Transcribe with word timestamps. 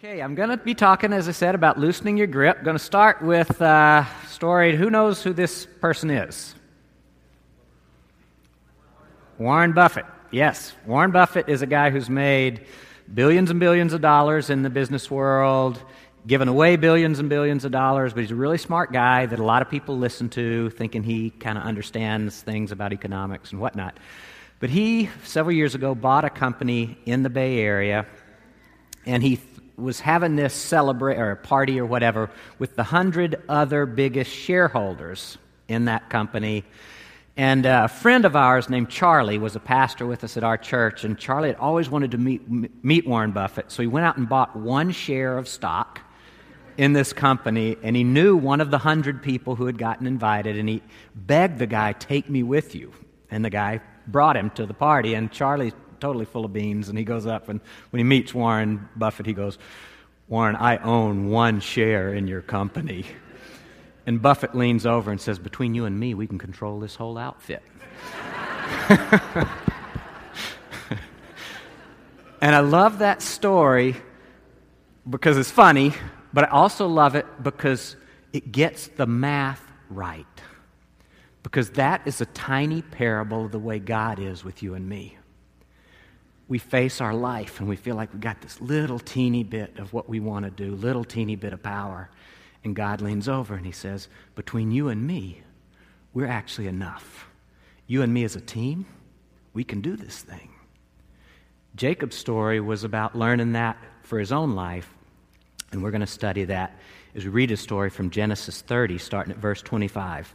Okay, 0.00 0.22
I'm 0.22 0.36
going 0.36 0.50
to 0.50 0.56
be 0.56 0.74
talking, 0.74 1.12
as 1.12 1.28
I 1.28 1.32
said, 1.32 1.56
about 1.56 1.76
loosening 1.76 2.16
your 2.16 2.28
grip. 2.28 2.58
I'm 2.58 2.64
going 2.64 2.76
to 2.76 2.84
start 2.84 3.20
with 3.20 3.60
a 3.60 4.06
story. 4.28 4.76
Who 4.76 4.90
knows 4.90 5.24
who 5.24 5.32
this 5.32 5.66
person 5.80 6.08
is? 6.08 6.54
Warren 9.38 9.72
Buffett. 9.72 10.04
Yes, 10.30 10.72
Warren 10.86 11.10
Buffett 11.10 11.48
is 11.48 11.62
a 11.62 11.66
guy 11.66 11.90
who's 11.90 12.08
made 12.08 12.64
billions 13.12 13.50
and 13.50 13.58
billions 13.58 13.92
of 13.92 14.00
dollars 14.00 14.50
in 14.50 14.62
the 14.62 14.70
business 14.70 15.10
world, 15.10 15.82
given 16.28 16.46
away 16.46 16.76
billions 16.76 17.18
and 17.18 17.28
billions 17.28 17.64
of 17.64 17.72
dollars, 17.72 18.12
but 18.12 18.20
he's 18.20 18.30
a 18.30 18.36
really 18.36 18.58
smart 18.58 18.92
guy 18.92 19.26
that 19.26 19.40
a 19.40 19.44
lot 19.44 19.62
of 19.62 19.68
people 19.68 19.98
listen 19.98 20.28
to, 20.28 20.70
thinking 20.70 21.02
he 21.02 21.30
kind 21.30 21.58
of 21.58 21.64
understands 21.64 22.40
things 22.40 22.70
about 22.70 22.92
economics 22.92 23.50
and 23.50 23.60
whatnot. 23.60 23.98
But 24.60 24.70
he, 24.70 25.10
several 25.24 25.56
years 25.56 25.74
ago, 25.74 25.96
bought 25.96 26.24
a 26.24 26.30
company 26.30 26.96
in 27.04 27.24
the 27.24 27.30
Bay 27.30 27.58
Area, 27.58 28.06
and 29.04 29.24
he 29.24 29.40
was 29.78 30.00
having 30.00 30.36
this 30.36 30.52
celebrate 30.52 31.18
or 31.18 31.36
party 31.36 31.80
or 31.80 31.86
whatever 31.86 32.30
with 32.58 32.74
the 32.74 32.82
hundred 32.82 33.40
other 33.48 33.86
biggest 33.86 34.30
shareholders 34.30 35.38
in 35.68 35.84
that 35.86 36.10
company. 36.10 36.64
And 37.36 37.64
uh, 37.64 37.82
a 37.84 37.88
friend 37.88 38.24
of 38.24 38.34
ours 38.34 38.68
named 38.68 38.90
Charlie 38.90 39.38
was 39.38 39.54
a 39.54 39.60
pastor 39.60 40.04
with 40.04 40.24
us 40.24 40.36
at 40.36 40.42
our 40.42 40.58
church, 40.58 41.04
and 41.04 41.16
Charlie 41.16 41.50
had 41.50 41.58
always 41.58 41.88
wanted 41.88 42.10
to 42.10 42.18
meet, 42.18 42.42
meet 42.82 43.06
Warren 43.06 43.30
Buffett, 43.30 43.70
so 43.70 43.80
he 43.80 43.86
went 43.86 44.04
out 44.04 44.16
and 44.16 44.28
bought 44.28 44.56
one 44.56 44.90
share 44.90 45.38
of 45.38 45.46
stock 45.46 46.00
in 46.76 46.94
this 46.94 47.12
company, 47.12 47.76
and 47.82 47.94
he 47.94 48.02
knew 48.02 48.36
one 48.36 48.60
of 48.60 48.72
the 48.72 48.78
hundred 48.78 49.22
people 49.22 49.54
who 49.54 49.66
had 49.66 49.78
gotten 49.78 50.06
invited, 50.06 50.56
and 50.56 50.68
he 50.68 50.82
begged 51.14 51.60
the 51.60 51.66
guy, 51.66 51.92
Take 51.92 52.28
me 52.28 52.42
with 52.42 52.74
you. 52.74 52.92
And 53.30 53.44
the 53.44 53.50
guy 53.50 53.80
brought 54.08 54.36
him 54.36 54.50
to 54.50 54.66
the 54.66 54.74
party, 54.74 55.14
and 55.14 55.30
Charlie 55.30 55.72
totally 56.00 56.24
full 56.24 56.44
of 56.44 56.52
beans. 56.52 56.88
And 56.88 56.98
he 56.98 57.04
goes 57.04 57.26
up, 57.26 57.48
and 57.48 57.60
when 57.90 57.98
he 57.98 58.04
meets 58.04 58.34
Warren 58.34 58.88
Buffett, 58.96 59.26
he 59.26 59.32
goes, 59.32 59.58
Warren, 60.28 60.56
I 60.56 60.76
own 60.78 61.30
one 61.30 61.60
share 61.60 62.12
in 62.12 62.28
your 62.28 62.42
company. 62.42 63.06
And 64.08 64.22
Buffett 64.22 64.54
leans 64.54 64.86
over 64.86 65.10
and 65.10 65.20
says, 65.20 65.38
Between 65.38 65.74
you 65.74 65.84
and 65.84 66.00
me, 66.00 66.14
we 66.14 66.26
can 66.26 66.38
control 66.38 66.80
this 66.80 66.94
whole 66.94 67.18
outfit. 67.18 67.62
and 72.40 72.54
I 72.54 72.60
love 72.60 73.00
that 73.00 73.20
story 73.20 73.96
because 75.08 75.36
it's 75.36 75.50
funny, 75.50 75.92
but 76.32 76.44
I 76.44 76.48
also 76.48 76.86
love 76.86 77.16
it 77.16 77.26
because 77.42 77.96
it 78.32 78.50
gets 78.50 78.86
the 78.88 79.06
math 79.06 79.62
right. 79.90 80.24
Because 81.42 81.70
that 81.72 82.00
is 82.06 82.22
a 82.22 82.26
tiny 82.26 82.80
parable 82.80 83.44
of 83.44 83.52
the 83.52 83.58
way 83.58 83.78
God 83.78 84.20
is 84.20 84.42
with 84.42 84.62
you 84.62 84.72
and 84.72 84.88
me 84.88 85.17
we 86.48 86.58
face 86.58 87.00
our 87.00 87.14
life 87.14 87.60
and 87.60 87.68
we 87.68 87.76
feel 87.76 87.94
like 87.94 88.12
we've 88.12 88.20
got 88.20 88.40
this 88.40 88.60
little 88.60 88.98
teeny 88.98 89.44
bit 89.44 89.78
of 89.78 89.92
what 89.92 90.08
we 90.08 90.18
want 90.18 90.44
to 90.46 90.50
do, 90.50 90.74
little 90.74 91.04
teeny 91.04 91.36
bit 91.36 91.52
of 91.52 91.62
power. 91.62 92.08
And 92.64 92.74
God 92.74 93.00
leans 93.00 93.28
over 93.28 93.54
and 93.54 93.66
he 93.66 93.72
says, 93.72 94.08
Between 94.34 94.70
you 94.70 94.88
and 94.88 95.06
me, 95.06 95.42
we're 96.14 96.26
actually 96.26 96.66
enough. 96.66 97.28
You 97.86 98.02
and 98.02 98.12
me 98.12 98.24
as 98.24 98.34
a 98.34 98.40
team, 98.40 98.86
we 99.52 99.62
can 99.62 99.80
do 99.80 99.94
this 99.96 100.22
thing. 100.22 100.50
Jacob's 101.76 102.16
story 102.16 102.60
was 102.60 102.82
about 102.82 103.14
learning 103.14 103.52
that 103.52 103.76
for 104.02 104.18
his 104.18 104.32
own 104.32 104.54
life, 104.54 104.92
and 105.70 105.82
we're 105.82 105.90
going 105.90 106.00
to 106.00 106.06
study 106.06 106.44
that 106.44 106.78
as 107.14 107.24
we 107.24 107.30
read 107.30 107.50
his 107.50 107.60
story 107.60 107.90
from 107.90 108.10
Genesis 108.10 108.62
30, 108.62 108.98
starting 108.98 109.32
at 109.32 109.38
verse 109.38 109.62
25. 109.62 110.34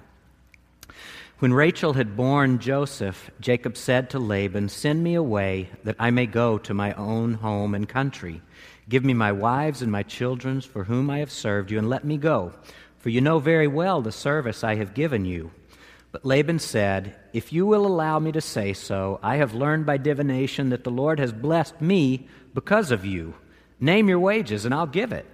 When 1.44 1.54
Rachel 1.54 1.92
had 1.92 2.16
borne 2.16 2.60
Joseph, 2.60 3.30
Jacob 3.42 3.76
said 3.76 4.10
to 4.12 4.18
Laban, 4.18 4.70
Send 4.70 5.04
me 5.04 5.14
away 5.14 5.68
that 5.84 5.98
I 6.00 6.10
may 6.10 6.26
go 6.26 6.58
to 6.60 6.74
my 6.74 6.94
own 6.94 7.34
home 7.34 7.76
and 7.76 7.86
country. 7.86 8.42
Give 8.88 9.04
me 9.04 9.14
my 9.14 9.34
wives 9.34 9.82
and 9.82 9.92
my 9.92 10.04
children 10.04 10.62
for 10.62 10.86
whom 10.86 11.10
I 11.10 11.18
have 11.18 11.30
served 11.30 11.70
you, 11.70 11.78
and 11.78 11.90
let 11.90 12.06
me 12.06 12.16
go, 12.16 12.54
for 12.98 13.10
you 13.10 13.20
know 13.20 13.40
very 13.40 13.68
well 13.68 14.02
the 14.02 14.10
service 14.10 14.64
I 14.64 14.76
have 14.76 14.94
given 14.94 15.26
you. 15.26 15.52
But 16.14 16.24
Laban 16.24 16.60
said, 16.60 17.14
If 17.34 17.52
you 17.52 17.66
will 17.66 17.86
allow 17.86 18.20
me 18.20 18.32
to 18.32 18.40
say 18.40 18.72
so, 18.72 19.20
I 19.22 19.36
have 19.36 19.54
learned 19.54 19.86
by 19.86 19.98
divination 19.98 20.70
that 20.70 20.86
the 20.86 20.92
Lord 20.92 21.20
has 21.20 21.34
blessed 21.34 21.82
me 21.82 22.30
because 22.54 22.90
of 22.90 23.04
you. 23.06 23.34
Name 23.82 24.08
your 24.08 24.20
wages, 24.20 24.64
and 24.64 24.74
I'll 24.74 24.88
give 24.88 25.12
it. 25.12 25.26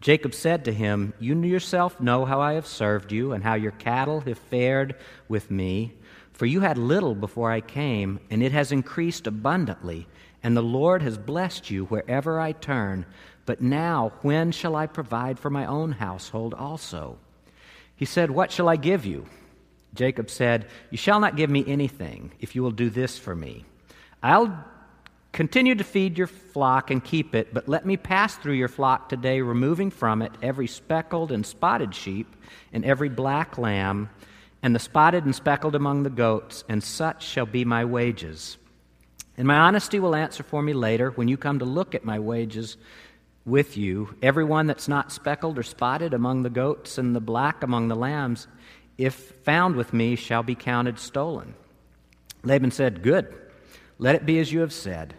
Jacob 0.00 0.34
said 0.34 0.64
to 0.64 0.72
him, 0.72 1.14
You 1.18 1.40
yourself 1.42 2.00
know 2.00 2.24
how 2.24 2.40
I 2.40 2.54
have 2.54 2.66
served 2.66 3.12
you, 3.12 3.32
and 3.32 3.42
how 3.42 3.54
your 3.54 3.72
cattle 3.72 4.20
have 4.20 4.38
fared 4.38 4.94
with 5.28 5.50
me. 5.50 5.94
For 6.32 6.46
you 6.46 6.60
had 6.60 6.76
little 6.76 7.14
before 7.14 7.50
I 7.50 7.60
came, 7.60 8.20
and 8.30 8.42
it 8.42 8.52
has 8.52 8.72
increased 8.72 9.26
abundantly, 9.26 10.06
and 10.42 10.56
the 10.56 10.62
Lord 10.62 11.02
has 11.02 11.16
blessed 11.16 11.70
you 11.70 11.86
wherever 11.86 12.38
I 12.38 12.52
turn. 12.52 13.06
But 13.46 13.62
now, 13.62 14.12
when 14.22 14.52
shall 14.52 14.76
I 14.76 14.86
provide 14.86 15.38
for 15.38 15.50
my 15.50 15.64
own 15.64 15.92
household 15.92 16.52
also? 16.52 17.18
He 17.94 18.04
said, 18.04 18.30
What 18.30 18.52
shall 18.52 18.68
I 18.68 18.76
give 18.76 19.06
you? 19.06 19.26
Jacob 19.94 20.28
said, 20.28 20.66
You 20.90 20.98
shall 20.98 21.20
not 21.20 21.36
give 21.36 21.48
me 21.48 21.64
anything 21.66 22.32
if 22.38 22.54
you 22.54 22.62
will 22.62 22.70
do 22.70 22.90
this 22.90 23.18
for 23.18 23.34
me. 23.34 23.64
I'll 24.22 24.64
Continue 25.36 25.74
to 25.74 25.84
feed 25.84 26.16
your 26.16 26.28
flock 26.28 26.90
and 26.90 27.04
keep 27.04 27.34
it, 27.34 27.52
but 27.52 27.68
let 27.68 27.84
me 27.84 27.98
pass 27.98 28.36
through 28.36 28.54
your 28.54 28.68
flock 28.68 29.10
today, 29.10 29.42
removing 29.42 29.90
from 29.90 30.22
it 30.22 30.32
every 30.40 30.66
speckled 30.66 31.30
and 31.30 31.44
spotted 31.44 31.94
sheep 31.94 32.34
and 32.72 32.86
every 32.86 33.10
black 33.10 33.58
lamb, 33.58 34.08
and 34.62 34.74
the 34.74 34.78
spotted 34.78 35.26
and 35.26 35.36
speckled 35.36 35.74
among 35.74 36.04
the 36.04 36.08
goats, 36.08 36.64
and 36.70 36.82
such 36.82 37.22
shall 37.22 37.44
be 37.44 37.66
my 37.66 37.84
wages. 37.84 38.56
And 39.36 39.46
my 39.46 39.58
honesty 39.58 40.00
will 40.00 40.14
answer 40.14 40.42
for 40.42 40.62
me 40.62 40.72
later 40.72 41.10
when 41.10 41.28
you 41.28 41.36
come 41.36 41.58
to 41.58 41.66
look 41.66 41.94
at 41.94 42.02
my 42.02 42.18
wages 42.18 42.78
with 43.44 43.76
you. 43.76 44.16
Every 44.22 44.44
one 44.44 44.66
that's 44.66 44.88
not 44.88 45.12
speckled 45.12 45.58
or 45.58 45.62
spotted 45.62 46.14
among 46.14 46.44
the 46.44 46.48
goats 46.50 46.96
and 46.96 47.14
the 47.14 47.20
black 47.20 47.62
among 47.62 47.88
the 47.88 47.94
lambs, 47.94 48.48
if 48.96 49.14
found 49.44 49.76
with 49.76 49.92
me, 49.92 50.16
shall 50.16 50.42
be 50.42 50.54
counted 50.54 50.98
stolen. 50.98 51.52
Laban 52.42 52.70
said, 52.70 53.02
Good. 53.02 53.34
Let 53.98 54.14
it 54.14 54.24
be 54.24 54.38
as 54.38 54.50
you 54.50 54.60
have 54.60 54.72
said. 54.72 55.14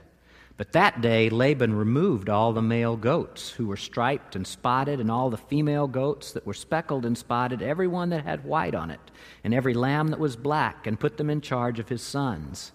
But 0.57 0.71
that 0.71 1.01
day 1.01 1.29
Laban 1.29 1.75
removed 1.75 2.29
all 2.29 2.51
the 2.51 2.63
male 2.63 2.97
goats 2.97 3.51
who 3.51 3.67
were 3.67 3.77
striped 3.77 4.35
and 4.35 4.45
spotted, 4.45 4.99
and 4.99 5.11
all 5.11 5.29
the 5.29 5.37
female 5.37 5.87
goats 5.87 6.31
that 6.31 6.47
were 6.47 6.55
speckled 6.55 7.05
and 7.05 7.15
spotted, 7.15 7.61
every 7.61 7.87
one 7.87 8.09
that 8.09 8.23
had 8.23 8.43
white 8.43 8.73
on 8.73 8.89
it, 8.89 8.99
and 9.43 9.53
every 9.53 9.75
lamb 9.75 10.07
that 10.07 10.19
was 10.19 10.35
black, 10.35 10.87
and 10.87 10.99
put 10.99 11.17
them 11.17 11.29
in 11.29 11.41
charge 11.41 11.77
of 11.77 11.89
his 11.89 12.01
sons. 12.01 12.71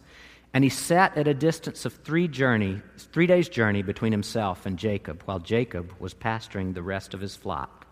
And 0.54 0.62
he 0.62 0.70
sat 0.70 1.16
at 1.16 1.26
a 1.26 1.34
distance 1.34 1.84
of 1.84 1.94
three 1.94 2.28
journey, 2.28 2.82
three 2.98 3.26
days' 3.26 3.48
journey 3.48 3.82
between 3.82 4.12
himself 4.12 4.64
and 4.64 4.78
Jacob, 4.78 5.22
while 5.24 5.40
Jacob 5.40 5.92
was 5.98 6.14
pasturing 6.14 6.74
the 6.74 6.82
rest 6.82 7.14
of 7.14 7.20
his 7.20 7.34
flock. 7.34 7.86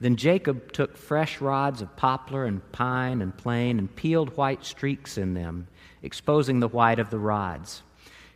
Then 0.00 0.16
Jacob 0.16 0.72
took 0.72 0.96
fresh 0.96 1.42
rods 1.42 1.82
of 1.82 1.94
poplar 1.94 2.46
and 2.46 2.72
pine 2.72 3.20
and 3.20 3.36
plane 3.36 3.78
and 3.78 3.94
peeled 3.94 4.34
white 4.38 4.64
streaks 4.64 5.18
in 5.18 5.34
them, 5.34 5.66
exposing 6.02 6.60
the 6.60 6.68
white 6.68 6.98
of 6.98 7.10
the 7.10 7.18
rods. 7.18 7.82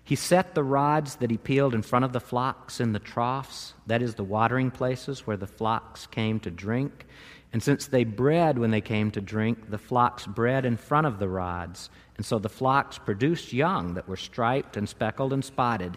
He 0.06 0.16
set 0.16 0.54
the 0.54 0.62
rods 0.62 1.16
that 1.16 1.30
he 1.30 1.38
peeled 1.38 1.74
in 1.74 1.80
front 1.80 2.04
of 2.04 2.12
the 2.12 2.20
flocks 2.20 2.78
in 2.78 2.92
the 2.92 2.98
troughs, 2.98 3.72
that 3.86 4.02
is, 4.02 4.14
the 4.14 4.22
watering 4.22 4.70
places 4.70 5.26
where 5.26 5.38
the 5.38 5.46
flocks 5.46 6.06
came 6.06 6.38
to 6.40 6.50
drink. 6.50 7.06
And 7.54 7.62
since 7.62 7.86
they 7.86 8.04
bred 8.04 8.58
when 8.58 8.70
they 8.70 8.82
came 8.82 9.10
to 9.12 9.22
drink, 9.22 9.70
the 9.70 9.78
flocks 9.78 10.26
bred 10.26 10.66
in 10.66 10.76
front 10.76 11.06
of 11.06 11.18
the 11.18 11.28
rods. 11.28 11.88
And 12.18 12.26
so 12.26 12.38
the 12.38 12.50
flocks 12.50 12.98
produced 12.98 13.54
young 13.54 13.94
that 13.94 14.06
were 14.06 14.16
striped 14.16 14.76
and 14.76 14.86
speckled 14.86 15.32
and 15.32 15.44
spotted. 15.44 15.96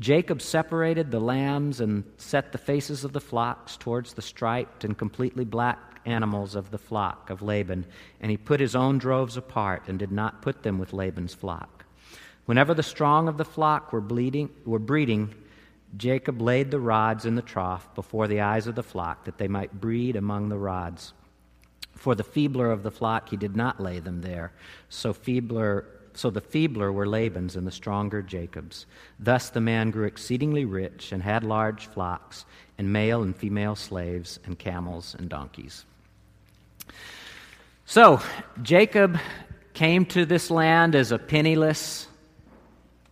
Jacob 0.00 0.42
separated 0.42 1.10
the 1.10 1.20
lambs 1.20 1.80
and 1.80 2.02
set 2.16 2.50
the 2.50 2.58
faces 2.58 3.04
of 3.04 3.12
the 3.12 3.20
flocks 3.20 3.76
towards 3.76 4.14
the 4.14 4.22
striped 4.22 4.82
and 4.82 4.98
completely 4.98 5.44
black 5.44 6.00
animals 6.04 6.56
of 6.56 6.70
the 6.70 6.78
flock 6.78 7.30
of 7.30 7.42
Laban. 7.42 7.86
And 8.20 8.30
he 8.30 8.36
put 8.36 8.58
his 8.58 8.74
own 8.74 8.98
droves 8.98 9.36
apart 9.36 9.84
and 9.86 9.98
did 9.98 10.10
not 10.10 10.42
put 10.42 10.64
them 10.64 10.78
with 10.78 10.92
Laban's 10.92 11.34
flock. 11.34 11.75
Whenever 12.46 12.74
the 12.74 12.82
strong 12.82 13.28
of 13.28 13.36
the 13.36 13.44
flock 13.44 13.92
were, 13.92 14.00
bleeding, 14.00 14.48
were 14.64 14.78
breeding, 14.78 15.34
Jacob 15.96 16.40
laid 16.40 16.70
the 16.70 16.80
rods 16.80 17.26
in 17.26 17.34
the 17.34 17.42
trough 17.42 17.94
before 17.94 18.26
the 18.28 18.40
eyes 18.40 18.66
of 18.66 18.74
the 18.74 18.82
flock, 18.82 19.24
that 19.24 19.38
they 19.38 19.48
might 19.48 19.80
breed 19.80 20.16
among 20.16 20.48
the 20.48 20.58
rods. 20.58 21.12
For 21.94 22.14
the 22.14 22.24
feebler 22.24 22.70
of 22.70 22.82
the 22.82 22.90
flock 22.90 23.28
he 23.28 23.36
did 23.36 23.56
not 23.56 23.80
lay 23.80 23.98
them 23.98 24.20
there. 24.20 24.52
So 24.88 25.12
feebler 25.12 25.86
so 26.16 26.30
the 26.30 26.40
feebler 26.40 26.90
were 26.90 27.06
Laban's 27.06 27.56
and 27.56 27.66
the 27.66 27.70
stronger 27.70 28.22
Jacob's. 28.22 28.86
Thus 29.20 29.50
the 29.50 29.60
man 29.60 29.90
grew 29.90 30.06
exceedingly 30.06 30.64
rich 30.64 31.12
and 31.12 31.22
had 31.22 31.44
large 31.44 31.88
flocks, 31.88 32.46
and 32.78 32.90
male 32.90 33.22
and 33.22 33.36
female 33.36 33.76
slaves, 33.76 34.38
and 34.44 34.58
camels 34.58 35.14
and 35.18 35.28
donkeys. 35.28 35.84
So 37.84 38.20
Jacob 38.62 39.18
came 39.74 40.06
to 40.06 40.24
this 40.24 40.50
land 40.50 40.94
as 40.94 41.12
a 41.12 41.18
penniless, 41.18 42.08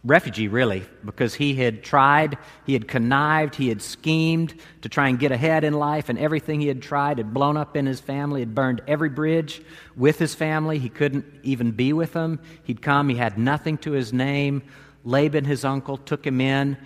refugee, 0.05 0.49
really, 0.49 0.85
because 1.05 1.35
he 1.35 1.55
had 1.55 1.83
tried, 1.83 2.37
he 2.67 2.75
had 2.75 2.87
connived, 2.87 3.55
he 3.55 3.71
had 3.71 3.81
schemed 3.81 4.55
to 4.83 4.89
try 4.89 5.09
and 5.09 5.19
get 5.19 5.33
ahead 5.33 5.65
in 5.65 5.73
life, 5.73 6.11
and 6.11 6.19
everything 6.19 6.61
he 6.61 6.69
had 6.69 6.83
tried 6.83 7.19
had 7.19 7.33
blown 7.33 7.56
up 7.56 7.77
in 7.77 7.87
his 7.87 8.01
family, 8.01 8.41
had 8.41 8.55
burned 8.55 8.83
every 8.87 9.09
bridge 9.09 9.62
with 9.97 10.19
his 10.19 10.35
family. 10.35 10.79
He 10.79 10.91
couldn't 10.91 11.25
even 11.43 11.71
be 11.71 11.93
with 11.93 12.12
them. 12.12 12.39
He'd 12.65 12.83
come, 12.83 13.09
he 13.09 13.17
had 13.17 13.39
nothing 13.39 13.79
to 13.79 13.93
his 13.93 14.12
name. 14.12 14.62
Laban, 15.05 15.45
his 15.45 15.65
uncle, 15.65 15.97
took 15.97 16.27
him 16.27 16.41
in 16.41 16.77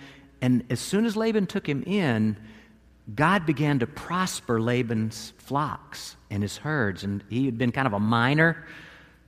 And 0.41 0.63
as 0.69 0.79
soon 0.79 1.05
as 1.05 1.15
Laban 1.15 1.47
took 1.47 1.67
him 1.67 1.83
in, 1.83 2.37
God 3.13 3.45
began 3.45 3.79
to 3.79 3.87
prosper 3.87 4.61
Laban's 4.61 5.33
flocks 5.37 6.15
and 6.29 6.43
his 6.43 6.57
herds. 6.57 7.03
And 7.03 7.23
he 7.29 7.45
had 7.45 7.57
been 7.57 7.71
kind 7.71 7.87
of 7.87 7.93
a 7.93 7.99
minor 7.99 8.65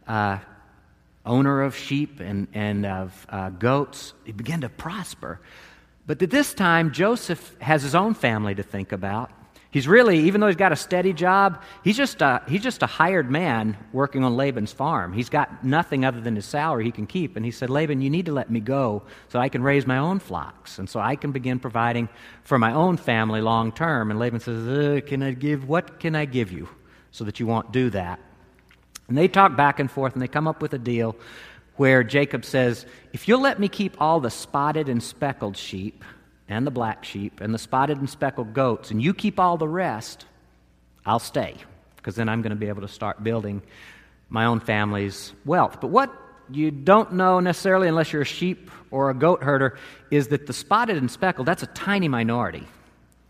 uh, 0.07 0.37
owner 1.25 1.61
of 1.61 1.75
sheep 1.75 2.19
and, 2.19 2.47
and 2.53 2.85
of 2.85 3.27
uh, 3.29 3.49
goats. 3.49 4.13
He 4.25 4.31
began 4.31 4.61
to 4.61 4.69
prosper. 4.69 5.39
But 6.07 6.21
at 6.21 6.29
this 6.29 6.53
time, 6.53 6.91
Joseph 6.91 7.55
has 7.59 7.83
his 7.83 7.95
own 7.95 8.13
family 8.13 8.55
to 8.55 8.63
think 8.63 8.91
about. 8.91 9.31
He's 9.71 9.87
really, 9.87 10.19
even 10.19 10.41
though 10.41 10.47
he's 10.47 10.57
got 10.57 10.73
a 10.73 10.75
steady 10.77 11.13
job, 11.13 11.61
he's 11.81 11.95
just 11.95 12.21
a, 12.21 12.41
he's 12.45 12.61
just 12.61 12.83
a 12.83 12.87
hired 12.87 13.31
man 13.31 13.77
working 13.93 14.25
on 14.25 14.35
Laban's 14.35 14.73
farm. 14.73 15.13
He's 15.13 15.29
got 15.29 15.63
nothing 15.63 16.03
other 16.03 16.19
than 16.19 16.35
his 16.35 16.45
salary 16.45 16.83
he 16.83 16.91
can 16.91 17.07
keep. 17.07 17.37
And 17.37 17.45
he 17.45 17.51
said, 17.51 17.69
Laban, 17.69 18.01
you 18.01 18.09
need 18.09 18.25
to 18.25 18.33
let 18.33 18.51
me 18.51 18.59
go 18.59 19.03
so 19.29 19.39
I 19.39 19.47
can 19.47 19.63
raise 19.63 19.87
my 19.87 19.97
own 19.97 20.19
flocks 20.19 20.77
and 20.77 20.89
so 20.89 20.99
I 20.99 21.15
can 21.15 21.31
begin 21.31 21.57
providing 21.57 22.09
for 22.43 22.59
my 22.59 22.73
own 22.73 22.97
family 22.97 23.39
long 23.39 23.71
term. 23.71 24.11
And 24.11 24.19
Laban 24.19 24.41
says, 24.41 24.67
uh, 24.67 24.99
Can 25.07 25.23
I 25.23 25.31
give, 25.31 25.69
what 25.69 26.01
can 26.01 26.15
I 26.15 26.25
give 26.25 26.51
you 26.51 26.67
so 27.11 27.23
that 27.23 27.39
you 27.39 27.47
won't 27.47 27.71
do 27.71 27.91
that? 27.91 28.19
And 29.07 29.17
they 29.17 29.27
talk 29.27 29.55
back 29.55 29.79
and 29.79 29.89
forth 29.89 30.13
and 30.13 30.21
they 30.21 30.27
come 30.27 30.47
up 30.47 30.61
with 30.61 30.73
a 30.73 30.79
deal 30.79 31.15
where 31.75 32.03
Jacob 32.03 32.45
says, 32.45 32.85
If 33.13 33.27
you'll 33.27 33.41
let 33.41 33.59
me 33.59 33.67
keep 33.67 33.99
all 33.99 34.19
the 34.19 34.29
spotted 34.29 34.87
and 34.89 35.01
speckled 35.01 35.57
sheep, 35.57 36.03
and 36.51 36.67
the 36.67 36.71
black 36.71 37.05
sheep 37.05 37.39
and 37.39 37.53
the 37.53 37.57
spotted 37.57 37.97
and 37.97 38.09
speckled 38.09 38.53
goats, 38.53 38.91
and 38.91 39.01
you 39.01 39.13
keep 39.13 39.39
all 39.39 39.57
the 39.57 39.67
rest, 39.67 40.25
I'll 41.05 41.19
stay, 41.19 41.55
because 41.95 42.15
then 42.15 42.27
I'm 42.27 42.41
going 42.41 42.51
to 42.51 42.57
be 42.57 42.67
able 42.67 42.81
to 42.81 42.89
start 42.89 43.23
building 43.23 43.61
my 44.29 44.45
own 44.45 44.59
family's 44.59 45.33
wealth. 45.45 45.79
But 45.79 45.87
what 45.87 46.11
you 46.51 46.69
don't 46.69 47.13
know 47.13 47.39
necessarily, 47.39 47.87
unless 47.87 48.11
you're 48.11 48.23
a 48.23 48.25
sheep 48.25 48.69
or 48.91 49.09
a 49.09 49.13
goat 49.13 49.43
herder, 49.43 49.77
is 50.11 50.27
that 50.27 50.45
the 50.45 50.53
spotted 50.53 50.97
and 50.97 51.09
speckled, 51.09 51.47
that's 51.47 51.63
a 51.63 51.67
tiny 51.67 52.09
minority 52.09 52.67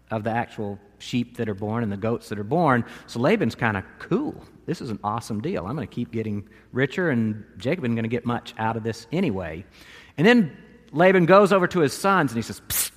of 0.09 0.23
the 0.23 0.31
actual 0.31 0.79
sheep 0.97 1.38
that 1.38 1.47
are 1.47 1.53
born 1.53 1.83
and 1.83 1.91
the 1.91 1.97
goats 1.97 2.29
that 2.29 2.39
are 2.39 2.44
born. 2.44 2.83
So 3.06 3.19
Laban's 3.19 3.56
kind 3.56 3.77
of 3.77 3.83
cool. 4.00 4.35
This 4.66 4.81
is 4.81 4.90
an 4.90 5.00
awesome 5.04 5.42
deal. 5.42 5.66
I'm 5.66 5.75
going 5.75 5.88
to 5.88 5.94
keep 5.94 6.12
getting 6.12 6.48
richer, 6.72 7.10
and 7.10 7.44
Jacob 7.58 7.86
isn't 7.86 7.96
going 7.96 8.04
to 8.04 8.10
get 8.10 8.25
much 8.25 8.54
out 8.58 8.78
of 8.78 8.84
this 8.84 9.08
anyway. 9.12 9.66
And 10.18 10.25
then 10.28 10.56
Laban 10.92 11.25
goes 11.25 11.52
over 11.52 11.68
to 11.68 11.80
his 11.80 11.94
sons 11.94 12.31
and 12.31 12.38
he 12.38 12.42
says, 12.42 12.62
Psst, 12.68 12.92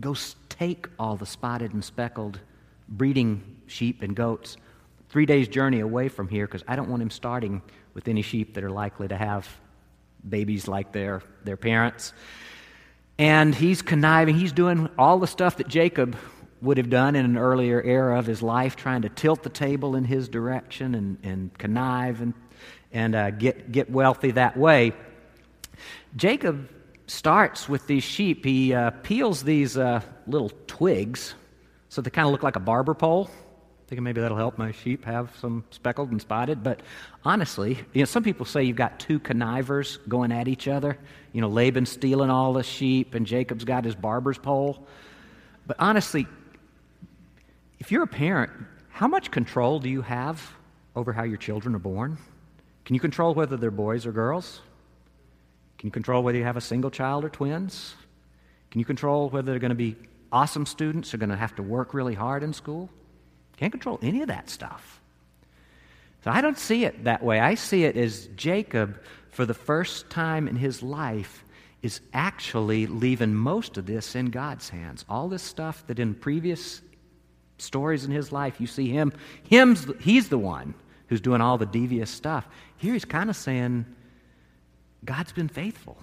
Go 0.00 0.14
take 0.48 0.88
all 0.98 1.16
the 1.16 1.26
spotted 1.26 1.72
and 1.72 1.82
speckled 1.82 2.40
breeding 2.88 3.56
sheep 3.66 4.02
and 4.02 4.14
goats 4.14 4.56
three 5.08 5.26
days' 5.26 5.48
journey 5.48 5.80
away 5.80 6.08
from 6.08 6.28
here 6.28 6.46
because 6.46 6.62
I 6.68 6.76
don't 6.76 6.90
want 6.90 7.02
him 7.02 7.10
starting 7.10 7.62
with 7.94 8.08
any 8.08 8.22
sheep 8.22 8.54
that 8.54 8.64
are 8.64 8.70
likely 8.70 9.08
to 9.08 9.16
have 9.16 9.48
babies 10.28 10.68
like 10.68 10.92
their, 10.92 11.22
their 11.44 11.56
parents. 11.56 12.12
And 13.18 13.54
he's 13.54 13.80
conniving. 13.80 14.36
He's 14.36 14.52
doing 14.52 14.90
all 14.98 15.18
the 15.18 15.26
stuff 15.26 15.56
that 15.56 15.68
Jacob 15.68 16.16
would 16.62 16.78
have 16.78 16.90
done 16.90 17.16
in 17.16 17.24
an 17.24 17.36
earlier 17.36 17.82
era 17.82 18.18
of 18.18 18.26
his 18.26 18.42
life, 18.42 18.76
trying 18.76 19.02
to 19.02 19.08
tilt 19.08 19.42
the 19.42 19.50
table 19.50 19.94
in 19.96 20.04
his 20.04 20.28
direction 20.28 20.94
and, 20.94 21.18
and 21.22 21.58
connive 21.58 22.20
and, 22.20 22.34
and 22.92 23.14
uh, 23.14 23.30
get, 23.30 23.70
get 23.70 23.90
wealthy 23.90 24.32
that 24.32 24.56
way. 24.56 24.92
Jacob 26.16 26.68
starts 27.06 27.68
with 27.68 27.86
these 27.86 28.02
sheep. 28.02 28.44
He 28.44 28.72
uh, 28.72 28.90
peels 28.90 29.42
these 29.42 29.76
uh, 29.76 30.00
little 30.26 30.50
twigs 30.66 31.34
so 31.96 32.02
they 32.02 32.10
kind 32.10 32.26
of 32.26 32.32
look 32.32 32.42
like 32.42 32.56
a 32.56 32.60
barber 32.60 32.92
pole. 32.92 33.30
Thinking 33.86 34.04
maybe 34.04 34.20
that'll 34.20 34.36
help 34.36 34.58
my 34.58 34.72
sheep 34.72 35.06
have 35.06 35.34
some 35.40 35.64
speckled 35.70 36.10
and 36.10 36.20
spotted. 36.20 36.62
But 36.62 36.80
honestly, 37.24 37.78
you 37.94 38.02
know, 38.02 38.04
some 38.04 38.22
people 38.22 38.44
say 38.44 38.64
you've 38.64 38.76
got 38.76 39.00
two 39.00 39.18
connivers 39.18 39.96
going 40.06 40.30
at 40.30 40.46
each 40.46 40.68
other. 40.68 40.98
You 41.32 41.40
know, 41.40 41.48
Laban 41.48 41.86
stealing 41.86 42.28
all 42.28 42.52
the 42.52 42.62
sheep 42.62 43.14
and 43.14 43.26
Jacob's 43.26 43.64
got 43.64 43.86
his 43.86 43.94
barber's 43.94 44.36
pole. 44.36 44.86
But 45.66 45.78
honestly, 45.78 46.26
if 47.78 47.92
you're 47.92 48.02
a 48.02 48.08
parent, 48.08 48.52
how 48.88 49.08
much 49.08 49.30
control 49.30 49.78
do 49.78 49.88
you 49.88 50.02
have 50.02 50.52
over 50.94 51.12
how 51.12 51.22
your 51.22 51.36
children 51.36 51.74
are 51.74 51.80
born? 51.80 52.18
Can 52.84 52.94
you 52.94 53.00
control 53.00 53.34
whether 53.34 53.56
they're 53.56 53.70
boys 53.70 54.06
or 54.06 54.12
girls? 54.12 54.60
Can 55.78 55.88
you 55.88 55.90
control 55.90 56.22
whether 56.22 56.38
you 56.38 56.44
have 56.44 56.56
a 56.56 56.62
single 56.62 56.90
child 56.90 57.24
or 57.24 57.28
twins? 57.28 57.94
Can 58.70 58.78
you 58.78 58.84
control 58.84 59.28
whether 59.28 59.50
they're 59.50 59.58
going 59.58 59.70
to 59.70 59.74
be 59.74 59.96
awesome 60.32 60.66
students 60.66 61.12
or 61.12 61.18
going 61.18 61.30
to 61.30 61.36
have 61.36 61.54
to 61.56 61.62
work 61.62 61.94
really 61.94 62.14
hard 62.14 62.42
in 62.42 62.52
school? 62.52 62.88
Can't 63.56 63.72
control 63.72 63.98
any 64.02 64.22
of 64.22 64.28
that 64.28 64.48
stuff. 64.48 65.00
So 66.24 66.30
I 66.30 66.40
don't 66.40 66.58
see 66.58 66.84
it 66.84 67.04
that 67.04 67.22
way. 67.22 67.40
I 67.40 67.54
see 67.54 67.84
it 67.84 67.96
as 67.96 68.26
Jacob, 68.36 69.00
for 69.30 69.46
the 69.46 69.54
first 69.54 70.10
time 70.10 70.48
in 70.48 70.56
his 70.56 70.82
life, 70.82 71.44
is 71.82 72.00
actually 72.12 72.86
leaving 72.86 73.34
most 73.34 73.76
of 73.76 73.86
this 73.86 74.16
in 74.16 74.26
God's 74.26 74.68
hands. 74.68 75.04
All 75.08 75.28
this 75.28 75.42
stuff 75.42 75.86
that 75.86 75.98
in 75.98 76.14
previous 76.14 76.80
stories 77.58 78.04
in 78.04 78.10
his 78.10 78.32
life, 78.32 78.60
you 78.60 78.66
see 78.66 78.88
him, 78.88 79.12
him's, 79.44 79.86
he's 80.00 80.28
the 80.28 80.38
one 80.38 80.74
who's 81.08 81.20
doing 81.20 81.40
all 81.40 81.58
the 81.58 81.66
devious 81.66 82.10
stuff. 82.10 82.46
Here 82.76 82.92
he's 82.92 83.04
kind 83.04 83.30
of 83.30 83.36
saying, 83.36 83.86
God's 85.04 85.32
been 85.32 85.48
faithful. 85.48 85.96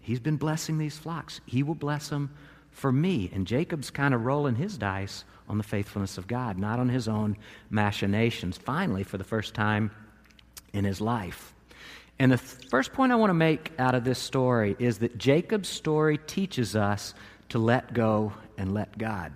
He's 0.00 0.20
been 0.20 0.36
blessing 0.36 0.78
these 0.78 0.98
flocks. 0.98 1.40
He 1.46 1.62
will 1.62 1.74
bless 1.74 2.08
them 2.08 2.30
for 2.70 2.92
me. 2.92 3.30
And 3.32 3.46
Jacob's 3.46 3.90
kind 3.90 4.14
of 4.14 4.24
rolling 4.24 4.54
his 4.54 4.76
dice 4.78 5.24
on 5.48 5.58
the 5.58 5.64
faithfulness 5.64 6.18
of 6.18 6.26
God, 6.26 6.58
not 6.58 6.78
on 6.78 6.88
his 6.88 7.08
own 7.08 7.36
machinations, 7.70 8.56
finally, 8.56 9.02
for 9.02 9.16
the 9.18 9.24
first 9.24 9.54
time 9.54 9.90
in 10.72 10.84
his 10.84 11.00
life. 11.00 11.54
And 12.18 12.32
the 12.32 12.36
th- 12.36 12.68
first 12.70 12.92
point 12.92 13.12
I 13.12 13.16
want 13.16 13.30
to 13.30 13.34
make 13.34 13.72
out 13.78 13.94
of 13.94 14.04
this 14.04 14.18
story 14.18 14.76
is 14.78 14.98
that 14.98 15.18
Jacob's 15.18 15.68
story 15.68 16.18
teaches 16.18 16.76
us 16.76 17.14
to 17.50 17.58
let 17.58 17.92
go 17.92 18.32
and 18.58 18.74
let 18.74 18.96
God. 18.96 19.32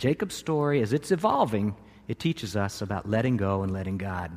Jacob's 0.00 0.34
story, 0.34 0.80
as 0.80 0.94
it's 0.94 1.10
evolving, 1.10 1.76
it 2.08 2.18
teaches 2.18 2.56
us 2.56 2.80
about 2.80 3.06
letting 3.06 3.36
go 3.36 3.62
and 3.62 3.70
letting 3.70 3.98
God. 3.98 4.36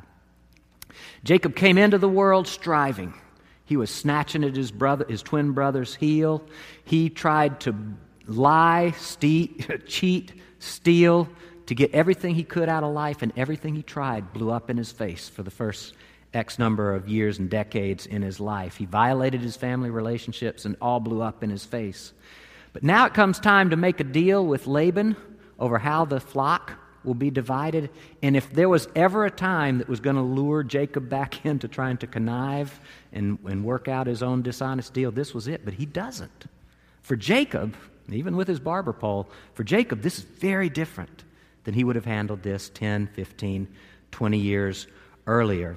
Jacob 1.24 1.56
came 1.56 1.78
into 1.78 1.96
the 1.96 2.08
world 2.08 2.46
striving. 2.46 3.14
He 3.64 3.78
was 3.78 3.88
snatching 3.88 4.44
at 4.44 4.54
his 4.54 4.70
brother, 4.70 5.06
his 5.08 5.22
twin 5.22 5.52
brother's 5.52 5.94
heel. 5.94 6.44
He 6.84 7.08
tried 7.08 7.60
to 7.60 7.74
lie, 8.26 8.90
ste- 8.98 9.86
cheat, 9.86 10.34
steal 10.58 11.30
to 11.64 11.74
get 11.74 11.94
everything 11.94 12.34
he 12.34 12.44
could 12.44 12.68
out 12.68 12.84
of 12.84 12.92
life, 12.92 13.22
and 13.22 13.32
everything 13.34 13.74
he 13.74 13.82
tried 13.82 14.34
blew 14.34 14.50
up 14.50 14.68
in 14.68 14.76
his 14.76 14.92
face 14.92 15.30
for 15.30 15.42
the 15.42 15.50
first 15.50 15.94
X 16.34 16.58
number 16.58 16.94
of 16.94 17.08
years 17.08 17.38
and 17.38 17.48
decades 17.48 18.04
in 18.04 18.20
his 18.20 18.38
life. 18.38 18.76
He 18.76 18.84
violated 18.84 19.40
his 19.40 19.56
family 19.56 19.88
relationships, 19.88 20.66
and 20.66 20.76
all 20.82 21.00
blew 21.00 21.22
up 21.22 21.42
in 21.42 21.48
his 21.48 21.64
face. 21.64 22.12
But 22.74 22.82
now 22.82 23.06
it 23.06 23.14
comes 23.14 23.40
time 23.40 23.70
to 23.70 23.76
make 23.76 23.98
a 23.98 24.04
deal 24.04 24.44
with 24.44 24.66
Laban 24.66 25.16
over 25.58 25.78
how 25.78 26.04
the 26.04 26.20
flock 26.20 26.72
will 27.04 27.14
be 27.14 27.30
divided. 27.30 27.90
And 28.22 28.36
if 28.36 28.50
there 28.50 28.68
was 28.68 28.88
ever 28.96 29.24
a 29.24 29.30
time 29.30 29.78
that 29.78 29.88
was 29.88 30.00
going 30.00 30.16
to 30.16 30.22
lure 30.22 30.62
Jacob 30.62 31.08
back 31.08 31.44
into 31.46 31.68
trying 31.68 31.98
to 31.98 32.06
connive 32.06 32.80
and, 33.12 33.38
and 33.44 33.64
work 33.64 33.88
out 33.88 34.06
his 34.06 34.22
own 34.22 34.42
dishonest 34.42 34.92
deal, 34.94 35.10
this 35.10 35.34
was 35.34 35.48
it. 35.48 35.64
But 35.64 35.74
he 35.74 35.86
doesn't. 35.86 36.46
For 37.02 37.16
Jacob, 37.16 37.76
even 38.10 38.36
with 38.36 38.48
his 38.48 38.58
barber 38.58 38.92
pole, 38.92 39.28
for 39.52 39.64
Jacob, 39.64 40.02
this 40.02 40.18
is 40.18 40.24
very 40.24 40.68
different 40.68 41.24
than 41.64 41.74
he 41.74 41.84
would 41.84 41.96
have 41.96 42.04
handled 42.04 42.42
this 42.42 42.70
10, 42.70 43.08
15, 43.08 43.68
20 44.10 44.38
years 44.38 44.86
earlier. 45.26 45.76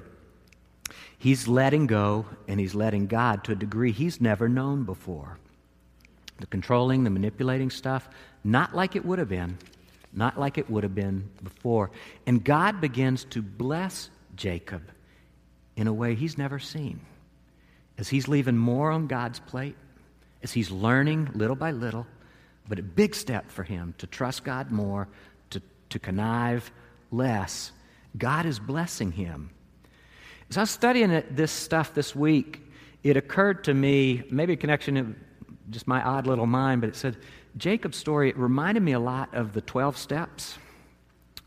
He's 1.18 1.48
letting 1.48 1.86
go 1.86 2.26
and 2.46 2.60
he's 2.60 2.74
letting 2.74 3.06
God 3.06 3.44
to 3.44 3.52
a 3.52 3.56
degree 3.56 3.92
he's 3.92 4.20
never 4.20 4.48
known 4.48 4.84
before. 4.84 5.38
The 6.38 6.46
controlling, 6.46 7.02
the 7.02 7.10
manipulating 7.10 7.70
stuff, 7.70 8.08
not 8.44 8.74
like 8.74 8.96
it 8.96 9.04
would 9.04 9.18
have 9.18 9.28
been 9.28 9.58
not 10.12 10.38
like 10.38 10.58
it 10.58 10.70
would 10.70 10.82
have 10.82 10.94
been 10.94 11.28
before. 11.42 11.90
And 12.26 12.42
God 12.42 12.80
begins 12.80 13.24
to 13.26 13.42
bless 13.42 14.10
Jacob 14.36 14.82
in 15.76 15.86
a 15.86 15.92
way 15.92 16.14
he's 16.14 16.38
never 16.38 16.58
seen. 16.58 17.00
As 17.98 18.08
he's 18.08 18.28
leaving 18.28 18.56
more 18.56 18.90
on 18.90 19.06
God's 19.06 19.40
plate, 19.40 19.76
as 20.42 20.52
he's 20.52 20.70
learning 20.70 21.30
little 21.34 21.56
by 21.56 21.72
little, 21.72 22.06
but 22.68 22.78
a 22.78 22.82
big 22.82 23.14
step 23.14 23.50
for 23.50 23.62
him 23.62 23.94
to 23.98 24.06
trust 24.06 24.44
God 24.44 24.70
more, 24.70 25.08
to, 25.50 25.60
to 25.90 25.98
connive 25.98 26.70
less. 27.10 27.72
God 28.16 28.46
is 28.46 28.58
blessing 28.58 29.12
him. 29.12 29.50
As 30.50 30.56
I 30.56 30.60
was 30.60 30.70
studying 30.70 31.10
it, 31.10 31.34
this 31.34 31.50
stuff 31.52 31.92
this 31.94 32.14
week, 32.14 32.62
it 33.02 33.16
occurred 33.16 33.64
to 33.64 33.74
me, 33.74 34.22
maybe 34.30 34.54
a 34.54 34.56
connection 34.56 34.96
of 34.96 35.14
just 35.70 35.86
my 35.86 36.02
odd 36.02 36.26
little 36.26 36.46
mind, 36.46 36.80
but 36.80 36.88
it 36.88 36.96
said, 36.96 37.16
Jacob's 37.58 37.98
story, 37.98 38.30
it 38.30 38.38
reminded 38.38 38.82
me 38.82 38.92
a 38.92 39.00
lot 39.00 39.34
of 39.34 39.52
the 39.52 39.60
12 39.60 39.98
steps, 39.98 40.58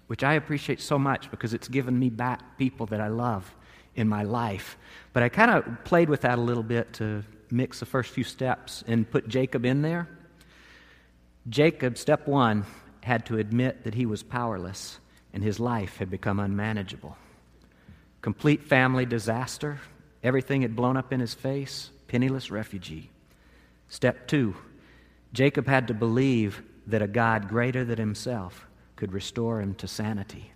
which 0.07 0.23
I 0.23 0.33
appreciate 0.33 0.81
so 0.81 0.99
much 0.99 1.31
because 1.31 1.53
it's 1.53 1.69
given 1.69 1.97
me 1.97 2.09
back 2.09 2.57
people 2.57 2.85
that 2.87 2.99
I 2.99 3.07
love 3.07 3.55
in 3.95 4.07
my 4.07 4.23
life. 4.23 4.77
But 5.13 5.23
I 5.23 5.29
kind 5.29 5.51
of 5.51 5.85
played 5.85 6.09
with 6.09 6.21
that 6.21 6.37
a 6.37 6.41
little 6.41 6.63
bit 6.63 6.93
to 6.93 7.23
mix 7.49 7.79
the 7.79 7.85
first 7.85 8.11
few 8.11 8.23
steps 8.23 8.83
and 8.87 9.09
put 9.09 9.27
Jacob 9.27 9.65
in 9.65 9.81
there. 9.81 10.07
Jacob, 11.49 11.97
step 11.97 12.27
one, 12.27 12.65
had 13.01 13.25
to 13.27 13.37
admit 13.37 13.83
that 13.85 13.95
he 13.95 14.05
was 14.05 14.21
powerless 14.21 14.99
and 15.33 15.43
his 15.43 15.59
life 15.59 15.97
had 15.97 16.09
become 16.09 16.39
unmanageable. 16.39 17.17
Complete 18.21 18.63
family 18.63 19.05
disaster, 19.05 19.79
everything 20.23 20.61
had 20.61 20.75
blown 20.75 20.97
up 20.97 21.11
in 21.11 21.19
his 21.19 21.33
face, 21.33 21.89
penniless 22.07 22.51
refugee. 22.51 23.09
Step 23.89 24.27
two, 24.27 24.55
Jacob 25.33 25.67
had 25.67 25.87
to 25.87 25.93
believe 25.93 26.61
that 26.87 27.01
a 27.01 27.07
God 27.07 27.47
greater 27.47 27.83
than 27.85 27.97
himself 27.97 28.67
could 28.95 29.13
restore 29.13 29.61
him 29.61 29.73
to 29.75 29.87
sanity. 29.87 30.51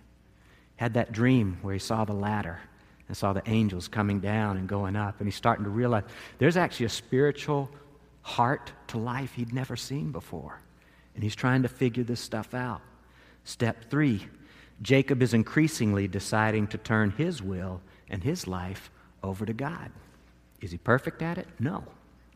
Had 0.76 0.94
that 0.94 1.12
dream 1.12 1.58
where 1.62 1.72
he 1.72 1.80
saw 1.80 2.04
the 2.04 2.12
ladder 2.12 2.60
and 3.08 3.16
saw 3.16 3.32
the 3.32 3.48
angels 3.48 3.88
coming 3.88 4.20
down 4.20 4.56
and 4.56 4.68
going 4.68 4.96
up, 4.96 5.20
and 5.20 5.26
he's 5.26 5.36
starting 5.36 5.64
to 5.64 5.70
realize 5.70 6.04
there's 6.38 6.56
actually 6.56 6.86
a 6.86 6.90
spiritual 6.90 7.70
heart 8.22 8.72
to 8.88 8.98
life 8.98 9.32
he'd 9.34 9.52
never 9.52 9.76
seen 9.76 10.10
before. 10.10 10.60
And 11.14 11.22
he's 11.22 11.36
trying 11.36 11.62
to 11.62 11.68
figure 11.68 12.04
this 12.04 12.20
stuff 12.20 12.52
out. 12.54 12.82
Step 13.44 13.90
three 13.90 14.26
Jacob 14.82 15.22
is 15.22 15.32
increasingly 15.32 16.06
deciding 16.06 16.66
to 16.66 16.76
turn 16.76 17.10
his 17.10 17.42
will 17.42 17.80
and 18.10 18.22
his 18.22 18.46
life 18.46 18.90
over 19.22 19.46
to 19.46 19.54
God. 19.54 19.90
Is 20.60 20.70
he 20.70 20.76
perfect 20.76 21.22
at 21.22 21.38
it? 21.38 21.48
No. 21.58 21.84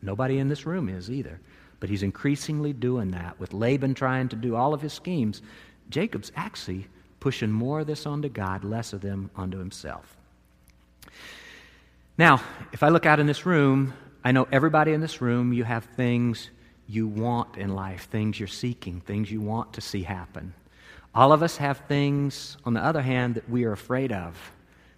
Nobody 0.01 0.39
in 0.39 0.47
this 0.47 0.65
room 0.65 0.89
is 0.89 1.11
either. 1.11 1.39
But 1.81 1.89
he's 1.89 2.03
increasingly 2.03 2.71
doing 2.71 3.11
that. 3.11 3.37
With 3.39 3.53
Laban 3.53 3.95
trying 3.95 4.29
to 4.29 4.37
do 4.37 4.55
all 4.55 4.73
of 4.73 4.81
his 4.81 4.93
schemes, 4.93 5.41
Jacob's 5.89 6.31
actually 6.37 6.87
pushing 7.19 7.51
more 7.51 7.81
of 7.81 7.87
this 7.87 8.05
onto 8.05 8.29
God, 8.29 8.63
less 8.63 8.93
of 8.93 9.01
them 9.01 9.29
onto 9.35 9.57
himself. 9.57 10.15
Now, 12.17 12.41
if 12.71 12.83
I 12.83 12.89
look 12.89 13.05
out 13.05 13.19
in 13.19 13.27
this 13.27 13.45
room, 13.45 13.93
I 14.23 14.31
know 14.31 14.47
everybody 14.51 14.93
in 14.93 15.01
this 15.01 15.21
room, 15.21 15.51
you 15.51 15.63
have 15.63 15.83
things 15.83 16.51
you 16.87 17.07
want 17.07 17.57
in 17.57 17.73
life, 17.73 18.07
things 18.09 18.39
you're 18.39 18.47
seeking, 18.47 19.01
things 19.01 19.31
you 19.31 19.41
want 19.41 19.73
to 19.73 19.81
see 19.81 20.03
happen. 20.03 20.53
All 21.15 21.33
of 21.33 21.41
us 21.41 21.57
have 21.57 21.79
things, 21.87 22.57
on 22.63 22.73
the 22.73 22.83
other 22.83 23.01
hand, 23.01 23.35
that 23.35 23.49
we 23.49 23.63
are 23.65 23.71
afraid 23.71 24.11
of, 24.11 24.37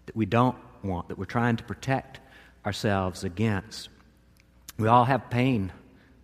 that 0.05 0.15
we 0.15 0.25
don't 0.25 0.57
want, 0.83 1.07
that 1.07 1.17
we're 1.17 1.25
trying 1.25 1.55
to 1.55 1.63
protect 1.63 2.19
ourselves 2.65 3.23
against. 3.23 3.89
We 4.77 4.87
all 4.87 5.05
have 5.05 5.29
pain, 5.29 5.71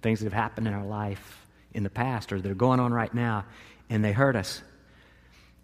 things 0.01 0.19
that 0.19 0.25
have 0.25 0.33
happened 0.33 0.67
in 0.67 0.73
our 0.73 0.85
life 0.85 1.47
in 1.73 1.83
the 1.83 1.89
past 1.89 2.33
or 2.33 2.41
that 2.41 2.49
are 2.49 2.55
going 2.55 2.79
on 2.79 2.93
right 2.93 3.13
now, 3.13 3.45
and 3.89 4.03
they 4.03 4.11
hurt 4.11 4.35
us. 4.35 4.61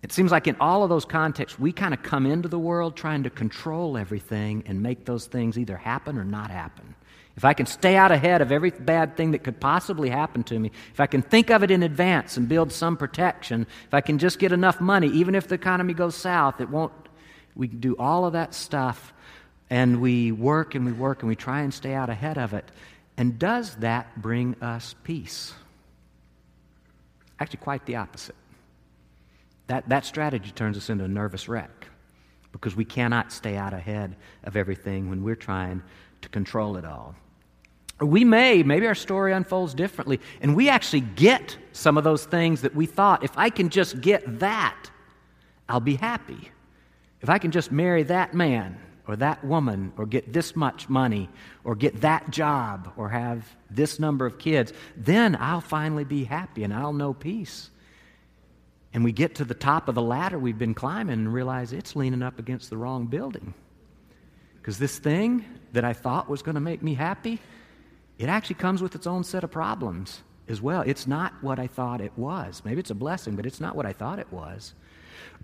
It 0.03 0.11
seems 0.11 0.31
like 0.31 0.47
in 0.47 0.55
all 0.59 0.83
of 0.83 0.89
those 0.89 1.05
contexts, 1.05 1.57
we 1.57 1.71
kind 1.71 1.93
of 1.93 2.03
come 2.03 2.27
into 2.27 2.47
the 2.47 2.59
world 2.59 2.95
trying 2.95 3.23
to 3.23 3.29
control 3.29 3.97
everything 3.97 4.63
and 4.67 4.83
make 4.83 5.05
those 5.05 5.25
things 5.25 5.57
either 5.57 5.77
happen 5.77 6.17
or 6.17 6.23
not 6.23 6.51
happen. 6.51 6.93
If 7.35 7.43
I 7.43 7.53
can 7.53 7.65
stay 7.65 7.97
out 7.97 8.11
ahead 8.11 8.41
of 8.41 8.51
every 8.51 8.69
bad 8.69 9.17
thing 9.17 9.31
that 9.31 9.43
could 9.43 9.59
possibly 9.59 10.09
happen 10.09 10.43
to 10.43 10.59
me, 10.59 10.71
if 10.93 10.99
I 10.99 11.07
can 11.07 11.21
think 11.21 11.49
of 11.49 11.63
it 11.63 11.71
in 11.71 11.83
advance 11.83 12.37
and 12.37 12.47
build 12.47 12.71
some 12.71 12.95
protection, 12.95 13.67
if 13.87 13.93
I 13.93 14.01
can 14.01 14.19
just 14.19 14.39
get 14.39 14.51
enough 14.51 14.79
money, 14.79 15.07
even 15.07 15.35
if 15.35 15.47
the 15.47 15.55
economy 15.55 15.93
goes 15.93 16.15
south, 16.15 16.61
it 16.61 16.69
won't. 16.69 16.93
We 17.55 17.67
do 17.67 17.95
all 17.97 18.25
of 18.25 18.33
that 18.33 18.53
stuff 18.53 19.13
and 19.69 20.01
we 20.01 20.31
work 20.31 20.75
and 20.75 20.85
we 20.85 20.91
work 20.91 21.23
and 21.23 21.29
we 21.29 21.35
try 21.35 21.61
and 21.61 21.73
stay 21.73 21.93
out 21.93 22.09
ahead 22.09 22.37
of 22.37 22.53
it. 22.53 22.69
And 23.17 23.39
does 23.39 23.75
that 23.77 24.21
bring 24.21 24.55
us 24.61 24.95
peace? 25.03 25.53
Actually, 27.39 27.59
quite 27.59 27.85
the 27.85 27.95
opposite. 27.95 28.35
That, 29.67 29.87
that 29.89 30.05
strategy 30.05 30.51
turns 30.51 30.77
us 30.77 30.89
into 30.89 31.05
a 31.05 31.07
nervous 31.07 31.47
wreck 31.47 31.87
because 32.51 32.75
we 32.75 32.85
cannot 32.85 33.31
stay 33.31 33.57
out 33.57 33.73
ahead 33.73 34.15
of 34.43 34.55
everything 34.55 35.09
when 35.09 35.23
we're 35.23 35.35
trying 35.35 35.81
to 36.21 36.29
control 36.29 36.77
it 36.77 36.85
all. 36.85 37.15
We 37.99 38.25
may, 38.25 38.63
maybe 38.63 38.87
our 38.87 38.95
story 38.95 39.33
unfolds 39.33 39.73
differently, 39.73 40.19
and 40.41 40.55
we 40.55 40.67
actually 40.69 41.01
get 41.01 41.57
some 41.71 41.97
of 41.97 42.03
those 42.03 42.25
things 42.25 42.61
that 42.61 42.75
we 42.75 42.85
thought, 42.85 43.23
if 43.23 43.37
I 43.37 43.49
can 43.49 43.69
just 43.69 44.01
get 44.01 44.39
that, 44.39 44.89
I'll 45.69 45.79
be 45.79 45.95
happy. 45.95 46.51
If 47.21 47.29
I 47.29 47.37
can 47.39 47.51
just 47.51 47.71
marry 47.71 48.03
that 48.03 48.33
man 48.33 48.77
or 49.07 49.15
that 49.17 49.43
woman 49.43 49.93
or 49.97 50.05
get 50.05 50.33
this 50.33 50.55
much 50.55 50.89
money 50.89 51.29
or 51.63 51.75
get 51.75 52.01
that 52.01 52.29
job 52.29 52.91
or 52.97 53.09
have 53.09 53.55
this 53.69 53.99
number 53.99 54.25
of 54.25 54.37
kids, 54.37 54.73
then 54.95 55.37
I'll 55.39 55.61
finally 55.61 56.03
be 56.03 56.23
happy 56.23 56.63
and 56.63 56.73
I'll 56.73 56.93
know 56.93 57.13
peace. 57.13 57.69
And 58.93 59.03
we 59.03 59.11
get 59.11 59.35
to 59.35 59.45
the 59.45 59.53
top 59.53 59.89
of 59.89 59.95
the 59.95 60.01
ladder 60.01 60.39
we've 60.39 60.57
been 60.57 60.73
climbing 60.73 61.13
and 61.13 61.33
realize 61.33 61.73
it's 61.73 61.95
leaning 61.95 62.23
up 62.23 62.39
against 62.39 62.69
the 62.69 62.77
wrong 62.77 63.07
building. 63.07 63.53
Because 64.57 64.79
this 64.79 64.97
thing 64.97 65.45
that 65.73 65.83
I 65.83 65.93
thought 65.93 66.29
was 66.29 66.41
going 66.41 66.55
to 66.55 66.61
make 66.61 66.81
me 66.81 66.93
happy, 66.93 67.39
it 68.17 68.29
actually 68.29 68.55
comes 68.55 68.81
with 68.81 68.95
its 68.95 69.05
own 69.05 69.23
set 69.23 69.43
of 69.43 69.51
problems 69.51 70.21
as 70.47 70.61
well. 70.61 70.81
It's 70.81 71.07
not 71.07 71.33
what 71.41 71.59
I 71.59 71.67
thought 71.67 72.01
it 72.01 72.13
was. 72.15 72.61
Maybe 72.63 72.79
it's 72.79 72.89
a 72.89 72.95
blessing, 72.95 73.35
but 73.35 73.45
it's 73.45 73.59
not 73.59 73.75
what 73.75 73.85
I 73.85 73.93
thought 73.93 74.19
it 74.19 74.31
was. 74.31 74.73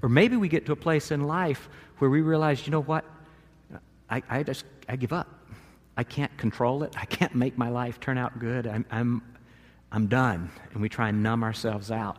Or 0.02 0.10
maybe 0.10 0.38
we 0.38 0.48
get 0.48 0.66
to 0.68 0.72
a 0.72 0.78
place 0.78 1.12
in 1.12 1.28
life 1.28 1.70
where 1.98 2.10
we 2.10 2.22
realize, 2.22 2.66
you 2.66 2.72
know 2.72 2.82
what? 2.82 3.06
I, 4.12 4.22
I 4.30 4.44
just, 4.44 4.66
I 4.90 4.98
give 4.98 5.14
up. 5.14 5.28
I 5.96 6.04
can't 6.04 6.36
control 6.38 6.84
it. 6.84 6.96
I 7.00 7.06
can't 7.06 7.34
make 7.34 7.58
my 7.58 7.70
life 7.70 8.00
turn 8.00 8.18
out 8.18 8.40
good. 8.40 8.68
I'm, 8.68 8.86
I'm, 8.92 9.22
I'm 9.92 10.08
done. 10.08 10.52
And 10.74 10.82
we 10.82 10.90
try 10.90 11.10
and 11.10 11.24
numb 11.24 11.44
ourselves 11.44 11.92
out 11.92 12.18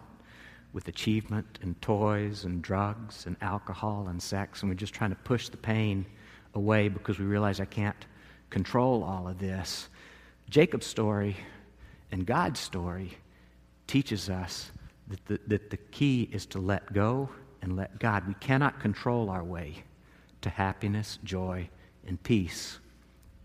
with 0.73 0.89
achievement 0.89 1.59
and 1.61 1.81
toys 1.83 2.45
and 2.45 2.63
drugs 2.63 3.27
and 3.27 3.37
alcohol 3.43 4.09
and 4.09 4.21
sex. 4.21 4.63
And 4.63 4.71
we're 4.71 4.75
just 4.75 4.95
trying 4.95 5.11
to 5.11 5.17
push 5.17 5.51
the 5.51 5.59
pain 5.59 6.07
away 6.55 6.89
because 6.89 7.19
we 7.19 7.27
realize 7.27 7.61
I 7.61 7.67
can't 7.67 8.07
control 8.49 9.05
all 9.05 9.29
of 9.29 9.39
this. 9.39 9.89
Jacob's 10.49 10.87
story 10.87 11.37
and 12.11 12.27
God's 12.27 12.61
story 12.61 13.17
teaches 13.87 14.31
us 14.31 14.71
that 15.09 15.27
the, 15.27 15.41
that 15.47 15.71
the 15.71 15.77
key 15.77 16.29
is 16.33 16.47
to 16.47 16.59
let 16.59 16.93
go 16.93 17.29
and 17.61 17.77
let 17.77 17.99
God. 17.99 18.27
We 18.27 18.35
cannot 18.35 18.81
control 18.81 19.29
our 19.29 19.45
way 19.45 19.85
to 20.43 20.51
happiness, 20.51 21.19
joy, 21.25 21.69
and 22.07 22.23
peace. 22.23 22.79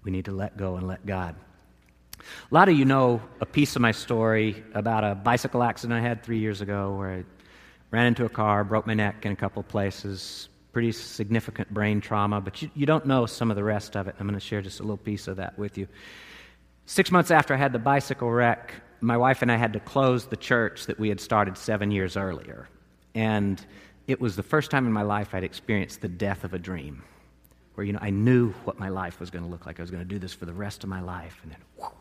We 0.04 0.12
need 0.12 0.26
to 0.26 0.32
let 0.32 0.58
go 0.58 0.76
and 0.76 0.88
let 0.88 1.06
God. 1.06 1.36
A 2.20 2.54
lot 2.54 2.70
of 2.70 2.78
you 2.78 2.86
know 2.86 3.22
a 3.42 3.46
piece 3.46 3.76
of 3.76 3.82
my 3.82 3.92
story 3.92 4.64
about 4.74 5.04
a 5.04 5.16
bicycle 5.16 5.64
accident 5.64 6.00
I 6.00 6.08
had 6.08 6.24
three 6.24 6.40
years 6.40 6.62
ago 6.62 6.96
where 6.96 7.12
I 7.12 7.24
ran 7.92 8.08
into 8.08 8.26
a 8.26 8.30
car, 8.30 8.64
broke 8.64 8.88
my 8.88 8.94
neck 8.94 9.26
in 9.26 9.32
a 9.32 9.36
couple 9.36 9.64
places, 9.64 10.50
pretty 10.74 10.92
significant 10.92 11.74
brain 11.74 12.02
trauma, 12.02 12.42
but 12.42 12.62
you, 12.62 12.70
you 12.76 12.86
don't 12.86 13.06
know 13.06 13.26
some 13.26 13.50
of 13.50 13.56
the 13.56 13.64
rest 13.64 13.96
of 13.96 14.08
it. 14.08 14.16
I'm 14.20 14.28
going 14.28 14.40
to 14.40 14.46
share 14.46 14.62
just 14.62 14.80
a 14.80 14.84
little 14.84 14.98
piece 14.98 15.28
of 15.28 15.38
that 15.38 15.58
with 15.58 15.78
you. 15.78 15.88
Six 16.86 17.12
months 17.12 17.32
after 17.32 17.54
I 17.54 17.58
had 17.58 17.74
the 17.74 17.80
bicycle 17.80 18.32
wreck, 18.32 18.74
my 19.02 19.18
wife 19.18 19.42
and 19.42 19.52
I 19.52 19.58
had 19.58 19.74
to 19.74 19.80
close 19.80 20.26
the 20.26 20.38
church 20.38 20.86
that 20.86 21.00
we 21.00 21.10
had 21.10 21.20
started 21.20 21.58
seven 21.58 21.92
years 21.92 22.18
earlier. 22.18 22.68
And 23.14 23.64
it 24.08 24.22
was 24.22 24.36
the 24.36 24.44
first 24.44 24.72
time 24.72 24.86
in 24.86 24.94
my 24.94 25.02
life 25.02 25.34
I'd 25.34 25.44
experienced 25.44 26.02
the 26.02 26.08
death 26.08 26.44
of 26.44 26.54
a 26.54 26.60
dream, 26.60 27.04
where, 27.78 27.86
you 27.86 27.94
know, 27.94 28.00
I 28.02 28.10
knew 28.10 28.54
what 28.64 28.80
my 28.80 28.90
life 28.90 29.20
was 29.20 29.30
going 29.30 29.46
to 29.46 29.52
look 29.52 29.68
like. 29.68 29.80
I 29.80 29.84
was 29.84 29.92
going 29.92 30.02
to 30.02 30.10
do 30.10 30.18
this 30.18 30.34
for 30.34 30.48
the 30.48 30.54
rest 30.54 30.84
of 30.84 30.90
my 30.90 31.00
life, 31.00 31.40
and 31.44 31.52
then, 31.52 31.60
whoo, 31.78 31.92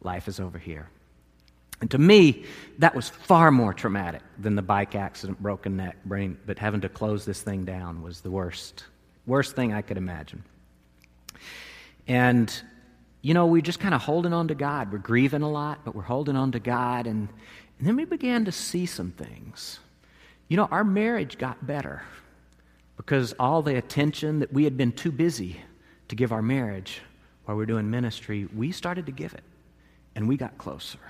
life 0.00 0.28
is 0.28 0.40
over 0.40 0.56
here. 0.56 0.88
And 1.82 1.90
to 1.90 1.98
me, 1.98 2.46
that 2.78 2.94
was 2.94 3.10
far 3.10 3.50
more 3.50 3.74
traumatic 3.74 4.22
than 4.38 4.54
the 4.54 4.62
bike 4.62 4.94
accident, 4.94 5.42
broken 5.42 5.76
neck, 5.76 5.98
brain, 6.06 6.38
but 6.46 6.58
having 6.58 6.80
to 6.80 6.88
close 6.88 7.26
this 7.26 7.42
thing 7.42 7.66
down 7.66 8.00
was 8.00 8.22
the 8.22 8.30
worst, 8.30 8.84
worst 9.26 9.54
thing 9.54 9.74
I 9.74 9.82
could 9.82 9.98
imagine. 9.98 10.42
And 12.08 12.50
you 13.20 13.34
know, 13.34 13.44
we're 13.44 13.60
just 13.60 13.78
kind 13.78 13.92
of 13.92 14.00
holding 14.00 14.32
on 14.32 14.48
to 14.48 14.54
God. 14.54 14.90
We're 14.90 15.00
grieving 15.00 15.42
a 15.42 15.50
lot, 15.50 15.80
but 15.84 15.94
we're 15.94 16.00
holding 16.00 16.34
on 16.34 16.50
to 16.52 16.60
God. 16.60 17.06
And, 17.06 17.28
and 17.78 17.86
then 17.86 17.94
we 17.94 18.06
began 18.06 18.46
to 18.46 18.52
see 18.52 18.86
some 18.86 19.10
things. 19.10 19.80
You 20.48 20.56
know, 20.56 20.64
our 20.70 20.82
marriage 20.82 21.36
got 21.36 21.66
better 21.66 22.02
because 23.04 23.34
all 23.40 23.62
the 23.62 23.76
attention 23.76 24.38
that 24.38 24.52
we 24.52 24.62
had 24.62 24.76
been 24.76 24.92
too 24.92 25.10
busy 25.10 25.60
to 26.06 26.14
give 26.14 26.30
our 26.30 26.40
marriage 26.40 27.00
while 27.44 27.56
we 27.56 27.64
are 27.64 27.66
doing 27.66 27.90
ministry, 27.90 28.48
we 28.54 28.70
started 28.70 29.06
to 29.06 29.12
give 29.12 29.34
it. 29.34 29.42
And 30.14 30.28
we 30.28 30.36
got 30.36 30.56
closer. 30.56 31.00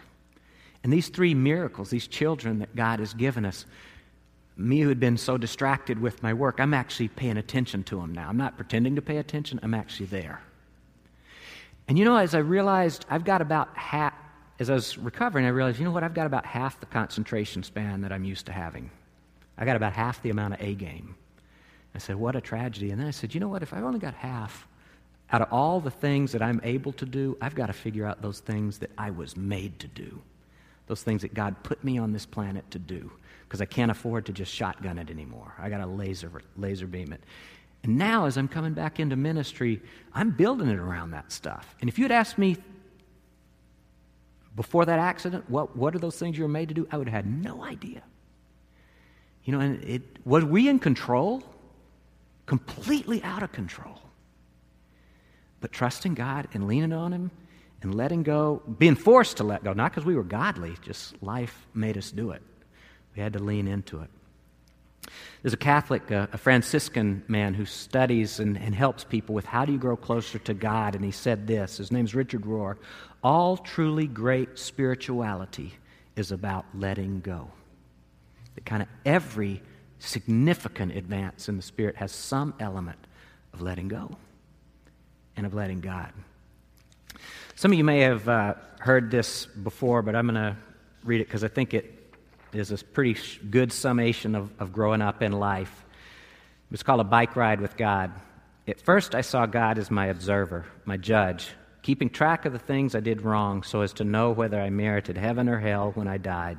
And 0.83 0.91
these 0.91 1.09
three 1.09 1.35
miracles, 1.35 1.91
these 1.91 2.07
children 2.07 2.61
that 2.61 2.75
God 2.75 2.99
has 2.99 3.13
given 3.13 3.45
us, 3.45 3.67
me 4.57 4.81
who 4.81 4.89
had 4.89 5.01
been 5.01 5.19
so 5.19 5.37
distracted 5.37 6.01
with 6.01 6.23
my 6.23 6.33
work, 6.33 6.61
I'm 6.61 6.73
actually 6.73 7.09
paying 7.09 7.37
attention 7.37 7.83
to 7.85 8.01
them 8.01 8.15
now. 8.15 8.27
I'm 8.27 8.39
not 8.39 8.57
pretending 8.57 8.97
to 8.97 9.03
pay 9.03 9.19
attention, 9.19 9.61
I'm 9.63 9.75
actually 9.75 10.07
there. 10.07 10.41
And 11.89 11.99
you 11.99 12.07
know, 12.07 12.17
as 12.17 12.35
I 12.35 12.39
realized 12.39 13.05
I've 13.11 13.25
got 13.25 13.43
about 13.43 13.77
half, 13.77 14.15
as 14.59 14.71
I 14.71 14.75
was 14.75 14.97
recovering, 14.97 15.45
I 15.45 15.51
realized, 15.51 15.79
you 15.79 15.85
know 15.85 15.91
what, 15.91 16.05
I've 16.05 16.15
got 16.15 16.27
about 16.27 16.47
half 16.47 16.81
the 16.81 16.87
concentration 16.87 17.63
span 17.63 18.01
that 18.01 18.13
I'm 18.13 18.25
used 18.25 18.47
to 18.47 18.53
having. 18.53 18.91
I 19.59 19.67
got 19.67 19.77
about 19.77 19.93
half 19.93 20.23
the 20.23 20.31
amount 20.31 20.55
of 20.55 20.63
A 20.63 20.75
game. 20.75 21.17
I 21.95 21.99
said, 21.99 22.17
what 22.17 22.37
a 22.37 22.41
tragedy. 22.41 22.91
And 22.91 23.01
then 23.01 23.07
I 23.07 23.11
said, 23.11 23.35
you 23.35 23.41
know 23.41 23.49
what, 23.49 23.63
if 23.63 23.73
I've 23.73 23.85
only 23.85 23.99
got 23.99 24.15
half, 24.15 24.67
out 25.31 25.43
of 25.43 25.53
all 25.53 25.81
the 25.81 25.91
things 25.91 26.33
that 26.33 26.43
I'm 26.43 26.61
able 26.63 26.93
to 26.95 27.07
do, 27.07 27.37
I've 27.41 27.55
got 27.55 27.67
to 27.67 27.73
figure 27.73 28.07
out 28.07 28.23
those 28.23 28.41
things 28.41 28.79
that 28.79 28.91
I 28.99 29.11
was 29.11 29.37
made 29.37 29.79
to 29.81 29.89
do, 29.89 30.21
those 30.87 31.03
things 31.03 31.23
that 31.23 31.35
God 31.35 31.57
put 31.63 31.83
me 31.83 31.99
on 31.99 32.13
this 32.13 32.27
planet 32.27 32.71
to 32.71 32.79
do, 32.79 33.11
because 33.45 33.61
I 33.61 33.67
can't 33.67 33.91
afford 33.91 34.27
to 34.27 34.33
just 34.33 34.53
shotgun 34.53 34.99
it 34.99 35.11
anymore. 35.11 35.55
I 35.59 35.69
got 35.69 35.79
to 35.79 35.87
laser, 35.87 36.31
laser 36.57 36.87
beam 36.87 37.13
it. 37.13 37.23
And 37.83 37.99
now, 37.99 38.27
as 38.27 38.37
I'm 38.37 38.49
coming 38.49 38.75
back 38.75 39.01
into 39.01 39.17
ministry, 39.17 39.83
I'm 40.15 40.31
building 40.31 40.69
it 40.69 40.79
around 40.79 41.11
that 41.11 41.33
stuff. 41.33 41.75
And 41.81 41.89
if 41.89 41.99
you 41.99 42.05
had 42.05 42.13
asked 42.13 42.39
me 42.39 42.57
before 44.55 44.85
that 44.85 44.99
accident, 44.99 45.49
what, 45.49 45.77
what 45.77 45.95
are 45.95 45.99
those 45.99 46.17
things 46.17 46.37
you 46.37 46.45
were 46.45 46.49
made 46.49 46.69
to 46.69 46.75
do? 46.75 46.87
I 46.91 46.97
would 46.97 47.09
have 47.09 47.25
had 47.25 47.27
no 47.27 47.65
idea. 47.65 48.03
You 49.45 49.53
know, 49.53 49.61
and 49.61 49.83
it, 49.83 50.03
was 50.25 50.45
we 50.45 50.69
in 50.69 50.79
control? 50.79 51.43
Completely 52.47 53.23
out 53.23 53.43
of 53.43 53.53
control. 53.53 54.01
But 55.61 55.73
trusting 55.73 56.15
God 56.15 56.49
and 56.55 56.67
leaning 56.67 56.93
on 56.93 57.13
Him 57.13 57.31
and 57.83 57.95
letting 57.95 58.23
go, 58.23 58.63
being 58.79 58.95
forced 58.95 59.39
to 59.39 59.45
let 59.45 59.65
go, 59.65 59.73
not 59.73 59.91
because 59.91 60.05
we 60.05 60.15
were 60.15 60.23
godly, 60.23 60.75
just 60.83 61.21
life 61.23 61.67
made 61.75 61.99
us 61.99 62.11
do 62.11 62.31
it. 62.31 62.43
We 63.17 63.23
had 63.23 63.33
to 63.35 63.39
lean 63.39 63.69
into 63.69 64.01
it. 64.01 64.11
There's 65.43 65.53
a 65.53 65.59
Catholic, 65.59 66.11
uh, 66.13 66.29
a 66.33 66.39
Franciscan 66.39 67.25
man 67.27 67.55
who 67.55 67.65
studies 67.65 68.39
and, 68.39 68.57
and 68.57 68.75
helps 68.75 69.03
people 69.03 69.35
with 69.35 69.45
how 69.45 69.65
do 69.65 69.73
you 69.73 69.79
grow 69.79 69.97
closer 69.97 70.39
to 70.39 70.55
God, 70.55 70.95
and 70.95 71.05
he 71.05 71.11
said 71.11 71.47
this. 71.47 71.79
His 71.79 71.91
name's 71.91 72.15
Richard 72.15 72.43
Rohr. 72.43 72.77
All 73.25 73.57
truly 73.57 74.07
great 74.07 74.59
spirituality 74.59 75.75
is 76.15 76.31
about 76.31 76.65
letting 76.75 77.21
go. 77.21 77.51
That 78.55 78.65
kind 78.65 78.83
of 78.83 78.89
every 79.05 79.63
significant 80.02 80.97
advance 80.97 81.49
in 81.49 81.56
the 81.56 81.62
Spirit 81.62 81.97
has 81.97 82.12
some 82.12 82.54
element 82.61 82.99
of 83.52 83.62
letting 83.62 83.88
go 83.88 84.16
and 85.37 85.47
of 85.47 85.54
letting 85.54 85.80
God. 85.80 86.12
Some 87.54 87.73
of 87.73 87.78
you 87.78 87.85
may 87.85 88.00
have 88.00 88.28
uh, 88.28 88.54
heard 88.80 89.11
this 89.11 89.47
before, 89.47 90.02
but 90.02 90.16
I'm 90.16 90.26
going 90.26 90.35
to 90.35 90.56
read 91.04 91.21
it 91.21 91.26
because 91.26 91.44
I 91.44 91.49
think 91.49 91.75
it 91.75 92.14
is 92.52 92.71
a 92.71 92.78
pretty 92.78 93.16
good 93.50 93.73
summation 93.73 94.35
of, 94.35 94.50
of 94.59 94.73
growing 94.73 95.00
up 95.00 95.23
in 95.23 95.32
life. 95.32 95.85
It 96.68 96.73
was 96.73 96.82
called 96.82 97.00
A 97.00 97.04
Bike 97.04 97.37
Ride 97.37 97.61
with 97.61 97.76
God. 97.76 98.12
At 98.66 98.80
first, 98.80 99.14
I 99.14 99.21
saw 99.21 99.47
God 99.47 99.78
as 99.78 99.90
my 99.90 100.06
observer, 100.06 100.64
my 100.85 100.97
judge, 100.97 101.50
keeping 101.82 102.11
track 102.11 102.44
of 102.44 102.52
the 102.52 102.59
things 102.59 102.94
I 102.94 103.00
did 103.00 103.23
wrong 103.23 103.62
so 103.62 103.80
as 103.80 103.92
to 103.94 104.04
know 104.04 104.30
whether 104.30 104.61
I 104.61 104.71
merited 104.71 105.16
heaven 105.16 105.49
or 105.49 105.59
hell 105.59 105.92
when 105.94 106.09
I 106.09 106.18
died. 106.18 106.59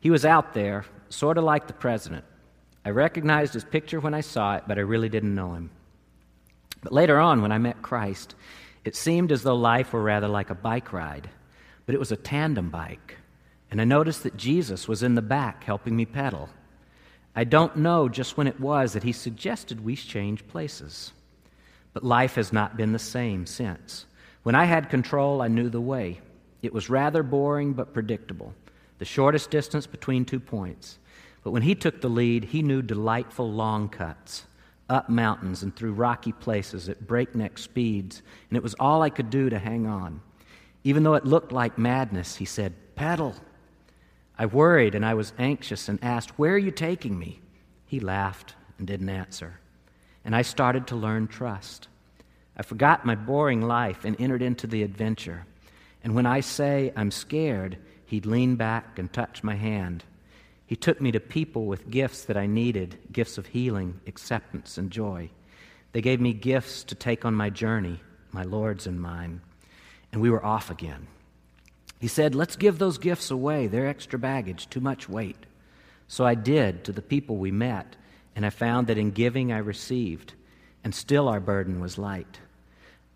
He 0.00 0.10
was 0.10 0.24
out 0.24 0.52
there, 0.52 0.84
sort 1.08 1.38
of 1.38 1.44
like 1.44 1.66
the 1.66 1.72
president. 1.72 2.24
I 2.84 2.90
recognized 2.90 3.54
his 3.54 3.64
picture 3.64 4.00
when 4.00 4.14
I 4.14 4.20
saw 4.20 4.56
it, 4.56 4.64
but 4.66 4.78
I 4.78 4.82
really 4.82 5.08
didn't 5.08 5.34
know 5.34 5.54
him. 5.54 5.70
But 6.82 6.92
later 6.92 7.18
on, 7.18 7.40
when 7.40 7.52
I 7.52 7.58
met 7.58 7.80
Christ, 7.80 8.34
it 8.84 8.94
seemed 8.94 9.32
as 9.32 9.42
though 9.42 9.56
life 9.56 9.92
were 9.92 10.02
rather 10.02 10.28
like 10.28 10.50
a 10.50 10.54
bike 10.54 10.92
ride, 10.92 11.30
but 11.86 11.94
it 11.94 11.98
was 11.98 12.12
a 12.12 12.16
tandem 12.16 12.68
bike. 12.68 13.16
And 13.70 13.80
I 13.80 13.84
noticed 13.84 14.22
that 14.22 14.36
Jesus 14.36 14.86
was 14.86 15.02
in 15.02 15.14
the 15.14 15.22
back 15.22 15.64
helping 15.64 15.96
me 15.96 16.04
pedal. 16.04 16.50
I 17.34 17.44
don't 17.44 17.76
know 17.76 18.08
just 18.08 18.36
when 18.36 18.46
it 18.46 18.60
was 18.60 18.92
that 18.92 19.02
he 19.02 19.12
suggested 19.12 19.84
we 19.84 19.96
change 19.96 20.46
places. 20.46 21.12
But 21.94 22.04
life 22.04 22.34
has 22.34 22.52
not 22.52 22.76
been 22.76 22.92
the 22.92 22.98
same 22.98 23.46
since. 23.46 24.04
When 24.42 24.54
I 24.54 24.64
had 24.64 24.90
control, 24.90 25.40
I 25.40 25.48
knew 25.48 25.70
the 25.70 25.80
way. 25.80 26.20
It 26.62 26.72
was 26.72 26.90
rather 26.90 27.22
boring 27.22 27.72
but 27.72 27.94
predictable, 27.94 28.54
the 28.98 29.04
shortest 29.04 29.50
distance 29.50 29.86
between 29.86 30.24
two 30.24 30.40
points. 30.40 30.98
But 31.44 31.50
when 31.50 31.62
he 31.62 31.74
took 31.74 32.00
the 32.00 32.08
lead, 32.08 32.44
he 32.44 32.62
knew 32.62 32.80
delightful 32.80 33.52
long 33.52 33.90
cuts, 33.90 34.46
up 34.88 35.10
mountains 35.10 35.62
and 35.62 35.76
through 35.76 35.92
rocky 35.92 36.32
places 36.32 36.88
at 36.88 37.06
breakneck 37.06 37.58
speeds, 37.58 38.22
and 38.48 38.56
it 38.56 38.62
was 38.62 38.74
all 38.80 39.02
I 39.02 39.10
could 39.10 39.28
do 39.28 39.50
to 39.50 39.58
hang 39.58 39.86
on. 39.86 40.22
Even 40.84 41.02
though 41.02 41.14
it 41.14 41.26
looked 41.26 41.52
like 41.52 41.78
madness, 41.78 42.36
he 42.36 42.46
said, 42.46 42.72
Pedal. 42.96 43.34
I 44.38 44.46
worried 44.46 44.94
and 44.94 45.04
I 45.04 45.14
was 45.14 45.32
anxious 45.38 45.88
and 45.88 46.02
asked, 46.02 46.38
Where 46.38 46.54
are 46.54 46.58
you 46.58 46.70
taking 46.70 47.18
me? 47.18 47.40
He 47.86 48.00
laughed 48.00 48.54
and 48.78 48.86
didn't 48.86 49.10
answer. 49.10 49.60
And 50.24 50.34
I 50.34 50.42
started 50.42 50.86
to 50.88 50.96
learn 50.96 51.28
trust. 51.28 51.88
I 52.56 52.62
forgot 52.62 53.04
my 53.04 53.14
boring 53.14 53.60
life 53.62 54.04
and 54.04 54.18
entered 54.18 54.42
into 54.42 54.66
the 54.66 54.82
adventure. 54.82 55.44
And 56.02 56.14
when 56.14 56.26
I 56.26 56.40
say 56.40 56.92
I'm 56.96 57.10
scared, 57.10 57.76
he'd 58.06 58.26
lean 58.26 58.56
back 58.56 58.98
and 58.98 59.12
touch 59.12 59.42
my 59.42 59.54
hand. 59.54 60.04
He 60.74 60.76
took 60.76 61.00
me 61.00 61.12
to 61.12 61.20
people 61.20 61.66
with 61.66 61.88
gifts 61.88 62.24
that 62.24 62.36
I 62.36 62.46
needed 62.46 62.98
gifts 63.12 63.38
of 63.38 63.46
healing, 63.46 64.00
acceptance, 64.08 64.76
and 64.76 64.90
joy. 64.90 65.30
They 65.92 66.00
gave 66.00 66.20
me 66.20 66.32
gifts 66.32 66.82
to 66.82 66.96
take 66.96 67.24
on 67.24 67.32
my 67.32 67.48
journey, 67.48 68.00
my 68.32 68.42
Lord's 68.42 68.88
and 68.88 69.00
mine. 69.00 69.40
And 70.10 70.20
we 70.20 70.30
were 70.30 70.44
off 70.44 70.72
again. 70.72 71.06
He 72.00 72.08
said, 72.08 72.34
Let's 72.34 72.56
give 72.56 72.80
those 72.80 72.98
gifts 72.98 73.30
away. 73.30 73.68
They're 73.68 73.86
extra 73.86 74.18
baggage, 74.18 74.68
too 74.68 74.80
much 74.80 75.08
weight. 75.08 75.36
So 76.08 76.26
I 76.26 76.34
did 76.34 76.82
to 76.86 76.92
the 76.92 77.02
people 77.02 77.36
we 77.36 77.52
met, 77.52 77.94
and 78.34 78.44
I 78.44 78.50
found 78.50 78.88
that 78.88 78.98
in 78.98 79.12
giving 79.12 79.52
I 79.52 79.58
received, 79.58 80.32
and 80.82 80.92
still 80.92 81.28
our 81.28 81.38
burden 81.38 81.80
was 81.80 81.98
light. 81.98 82.40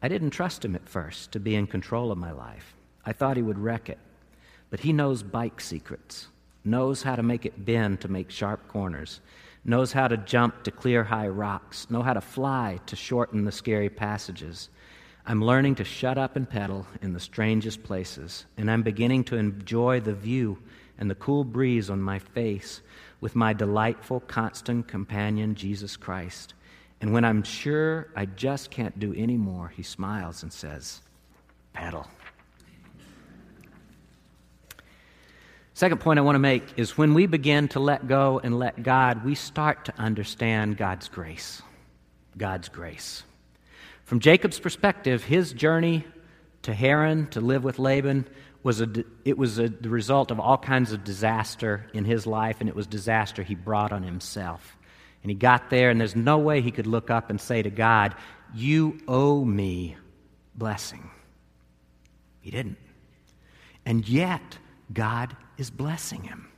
I 0.01 0.07
didn't 0.07 0.31
trust 0.31 0.65
him 0.65 0.77
at 0.77 0.89
first 0.89 1.33
to 1.33 1.41
be 1.41 1.57
in 1.57 1.67
control 1.67 2.13
of 2.13 2.19
my 2.19 2.31
life. 2.31 2.77
I 3.05 3.13
thought 3.13 3.37
he 3.37 3.43
would 3.43 3.59
wreck 3.59 3.89
it. 3.89 3.99
But 4.71 4.79
he 4.79 4.93
knows 4.93 5.25
bike 5.25 5.61
secrets, 5.61 6.29
knows 6.65 7.03
how 7.03 7.17
to 7.17 7.23
make 7.23 7.47
it 7.47 7.65
bend 7.65 8.01
to 8.01 8.09
make 8.09 8.31
sharp 8.31 8.69
corners, 8.69 9.21
knows 9.65 9.93
how 9.93 10.09
to 10.09 10.17
jump 10.17 10.63
to 10.65 10.71
clear 10.71 11.05
high 11.05 11.29
rocks, 11.29 11.91
know 11.91 12.03
how 12.03 12.15
to 12.15 12.21
fly 12.21 12.79
to 12.87 12.97
shorten 12.97 13.45
the 13.45 13.53
scary 13.53 13.89
passages. 13.89 14.69
I'm 15.27 15.45
learning 15.45 15.75
to 15.77 15.85
shut 15.85 16.17
up 16.17 16.37
and 16.37 16.49
pedal 16.49 16.87
in 17.03 17.13
the 17.13 17.21
strangest 17.21 17.83
places, 17.83 18.47
and 18.57 18.71
I'm 18.71 18.83
beginning 18.83 19.25
to 19.25 19.37
enjoy 19.37 20.01
the 20.01 20.15
view 20.15 20.59
and 20.99 21.11
the 21.11 21.15
cool 21.15 21.45
breeze 21.45 21.91
on 21.91 22.01
my 22.01 22.19
face 22.19 22.81
with 23.21 23.37
my 23.37 23.53
delightful, 23.53 24.21
constant 24.21 24.89
companion, 24.89 25.55
Jesus 25.55 25.97
Christ. 25.97 26.55
And 27.01 27.13
when 27.13 27.25
I'm 27.25 27.43
sure 27.43 28.09
I 28.17 28.27
just 28.27 28.71
can't 28.71 28.99
do 28.99 29.15
any 29.15 29.37
more, 29.37 29.69
he 29.69 29.83
smiles 29.83 30.43
and 30.43 30.53
says, 30.53 31.03
Pedal. 31.73 32.07
Second 35.79 36.01
point 36.01 36.19
I 36.19 36.23
want 36.23 36.35
to 36.35 36.41
make 36.41 36.65
is 36.77 36.99
when 36.99 37.15
we 37.15 37.27
begin 37.27 37.69
to 37.69 37.79
let 37.79 38.09
go 38.09 38.41
and 38.43 38.59
let 38.59 38.83
God, 38.83 39.25
we 39.25 39.37
start 39.37 39.85
to 39.85 39.95
understand 39.97 40.77
God's 40.77 41.09
grace. 41.09 41.63
God's 42.37 42.69
grace. 42.69 43.23
From 44.03 44.19
Jacob's 44.19 44.59
perspective, 44.59 45.23
his 45.23 45.53
journey 45.53 46.05
to 46.63 46.75
Haran 46.75 47.29
to 47.29 47.41
live 47.41 47.63
with 47.63 47.79
Laban 47.79 48.27
was 48.65 48.81
a, 48.81 48.89
it 49.25 49.39
was 49.39 49.61
a, 49.61 49.69
the 49.69 49.89
result 49.89 50.33
of 50.33 50.41
all 50.41 50.59
kinds 50.59 50.91
of 50.91 51.05
disaster 51.05 51.87
in 51.95 52.05
his 52.05 52.27
life, 52.27 52.57
and 52.59 52.69
it 52.69 52.75
was 52.75 52.89
disaster 52.89 53.45
he 53.45 53.55
brought 53.55 53.93
on 53.93 54.03
himself. 54.03 54.77
And 55.23 55.31
he 55.31 55.37
got 55.37 55.71
there, 55.71 55.91
and 55.91 56.01
there's 56.01 56.17
no 56.17 56.39
way 56.39 56.61
he 56.61 56.73
could 56.73 56.89
look 56.89 57.09
up 57.09 57.31
and 57.31 57.41
say 57.41 57.63
to 57.63 57.71
God, 57.71 58.17
You 58.53 58.99
owe 59.07 59.45
me 59.45 59.97
blessing. 60.57 61.09
He 62.41 62.51
didn't. 62.51 62.79
And 63.87 64.09
yet, 64.09 64.59
God 64.93 65.37
is 65.59 65.71
blessing 65.71 66.23
him. 66.23 66.49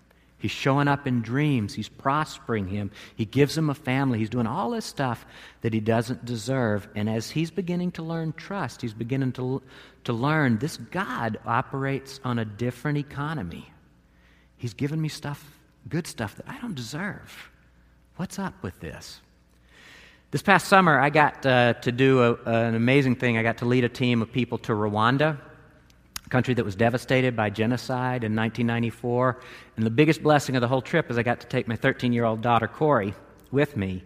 He's 0.41 0.51
showing 0.51 0.89
up 0.89 1.07
in 1.07 1.21
dreams. 1.21 1.75
He's 1.75 1.89
prospering 1.89 2.67
him. 2.69 2.91
He 3.15 3.27
gives 3.27 3.57
him 3.59 3.69
a 3.69 3.75
family. 3.75 4.19
He's 4.19 4.31
doing 4.31 4.47
all 4.47 4.71
this 4.71 4.87
stuff 4.87 5.27
that 5.61 5.75
he 5.75 5.81
doesn't 5.81 6.25
deserve. 6.25 6.89
And 6.95 7.11
as 7.11 7.31
he's 7.31 7.51
beginning 7.51 7.93
to 7.93 8.03
learn 8.03 8.33
trust, 8.33 8.81
he's 8.81 8.95
beginning 8.95 9.33
to, 9.33 9.61
to 10.05 10.13
learn 10.15 10.59
this 10.59 10.79
God 10.79 11.39
operates 11.45 12.21
on 12.25 12.39
a 12.39 12.47
different 12.47 12.97
economy. 12.97 13.71
He's 14.57 14.73
given 14.73 15.01
me 15.01 15.09
stuff, 15.09 15.45
good 15.91 16.07
stuff 16.07 16.37
that 16.37 16.49
I 16.49 16.59
don't 16.59 16.75
deserve. 16.75 17.51
What's 18.17 18.39
up 18.39 18.55
with 18.63 18.81
this? 18.81 19.21
This 20.31 20.43
past 20.43 20.69
summer, 20.69 20.99
I 20.99 21.11
got 21.11 21.45
uh, 21.45 21.75
to 21.75 21.93
do 21.93 22.23
a, 22.23 22.35
an 22.47 22.75
amazing 22.77 23.17
thing. 23.17 23.37
I 23.37 23.43
got 23.43 23.59
to 23.59 23.67
lead 23.67 23.85
a 23.85 23.89
team 23.91 24.23
of 24.23 24.33
people 24.33 24.57
to 24.59 24.73
Rwanda 24.73 25.39
country 26.31 26.55
that 26.55 26.65
was 26.65 26.77
devastated 26.77 27.37
by 27.37 27.51
genocide 27.51 28.25
in 28.25 28.35
1994. 28.35 29.41
And 29.77 29.85
the 29.85 29.91
biggest 29.91 30.23
blessing 30.23 30.57
of 30.57 30.61
the 30.61 30.69
whole 30.69 30.81
trip 30.81 31.11
is 31.11 31.19
I 31.19 31.23
got 31.23 31.41
to 31.41 31.47
take 31.47 31.69
my 31.69 31.77
13 31.77 32.13
year 32.13 32.25
old 32.25 32.41
daughter, 32.41 32.69
Corey, 32.69 33.15
with 33.51 33.77
me. 33.77 34.03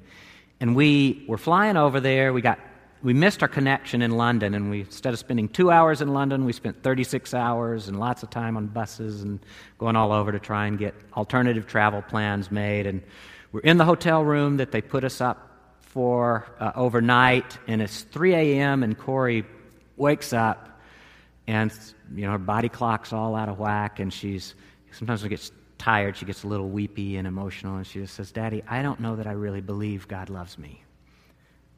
And 0.61 0.75
we 0.75 1.25
were 1.29 1.39
flying 1.39 1.77
over 1.77 2.01
there. 2.01 2.33
We, 2.33 2.41
got, 2.41 2.59
we 3.03 3.13
missed 3.13 3.43
our 3.43 3.49
connection 3.49 4.01
in 4.01 4.13
London. 4.13 4.55
And 4.55 4.71
we, 4.71 4.81
instead 4.81 5.13
of 5.13 5.19
spending 5.19 5.49
two 5.49 5.71
hours 5.71 6.01
in 6.01 6.15
London, 6.15 6.47
we 6.47 6.53
spent 6.53 6.83
36 6.83 7.35
hours 7.35 7.89
and 7.89 8.01
lots 8.01 8.23
of 8.23 8.31
time 8.31 8.57
on 8.57 8.67
buses 8.69 9.23
and 9.23 9.39
going 9.79 9.95
all 9.95 10.11
over 10.11 10.33
to 10.33 10.39
try 10.39 10.67
and 10.67 10.79
get 10.79 10.95
alternative 11.17 11.67
travel 11.67 12.01
plans 12.01 12.51
made. 12.51 12.87
And 12.87 13.03
we're 13.53 13.61
in 13.61 13.77
the 13.77 13.85
hotel 13.85 14.25
room 14.25 14.57
that 14.57 14.73
they 14.73 14.81
put 14.81 15.05
us 15.05 15.21
up 15.21 15.51
for 15.83 16.47
uh, 16.59 16.73
overnight. 16.75 17.59
And 17.69 17.83
it's 17.83 18.03
3 18.03 18.35
a.m. 18.35 18.83
And 18.83 18.97
Corey 18.97 19.45
wakes 19.97 20.33
up 20.33 20.74
and 21.47 21.73
you 22.15 22.25
know 22.25 22.33
her 22.33 22.39
body 22.39 22.69
clock's 22.69 23.13
all 23.13 23.35
out 23.35 23.49
of 23.49 23.59
whack 23.59 24.01
and 24.01 24.13
she's 24.13 24.55
sometimes 24.93 25.21
she 25.21 25.29
gets 25.29 25.53
tired 25.79 26.17
she 26.17 26.25
gets 26.25 26.45
a 26.45 26.47
little 26.47 26.69
weepy 26.69 27.17
and 27.17 27.27
emotional 27.27 27.77
and 27.77 27.87
she 27.87 28.01
just 28.01 28.15
says 28.15 28.31
daddy 28.31 28.63
i 28.69 28.83
don't 28.83 29.01
know 29.01 29.17
that 29.17 29.27
i 29.27 29.33
really 29.33 29.61
believe 29.61 30.09
god 30.09 30.31
loves 30.31 30.59
me. 30.59 30.83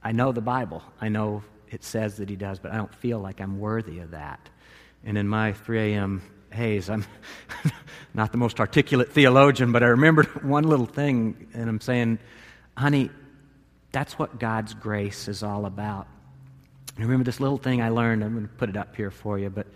I 0.03 0.13
know 0.13 0.31
the 0.31 0.41
bible. 0.41 0.85
I 1.01 1.09
know 1.09 1.43
it 1.69 1.83
says 1.83 2.17
that 2.19 2.29
he 2.29 2.37
does 2.37 2.59
but 2.59 2.73
i 2.73 2.77
don't 2.77 2.95
feel 2.95 3.19
like 3.19 3.41
i'm 3.41 3.59
worthy 3.59 3.99
of 4.01 4.13
that. 4.13 4.49
And 5.05 5.17
in 5.19 5.29
my 5.29 5.53
3 5.53 5.95
a.m 5.95 6.23
haze 6.53 6.89
i'm 6.89 7.05
not 8.15 8.33
the 8.33 8.39
most 8.39 8.61
articulate 8.61 9.13
theologian 9.13 9.73
but 9.73 9.83
i 9.83 9.87
remembered 9.87 10.27
one 10.45 10.65
little 10.65 10.87
thing 10.87 11.49
and 11.55 11.69
i'm 11.69 11.81
saying 11.81 12.19
honey 12.77 13.11
that's 13.93 14.19
what 14.19 14.39
god's 14.39 14.75
grace 14.75 15.29
is 15.29 15.43
all 15.43 15.67
about 15.67 16.07
Remember 16.99 17.25
this 17.25 17.41
little 17.41 17.59
thing 17.59 17.83
I 17.83 17.91
learned. 17.91 18.25
I'm 18.25 18.33
going 18.33 18.49
to 18.49 18.55
put 18.55 18.71
it 18.71 18.77
up 18.77 18.97
here 18.97 19.11
for 19.11 19.39
you. 19.39 19.51
But 19.51 19.67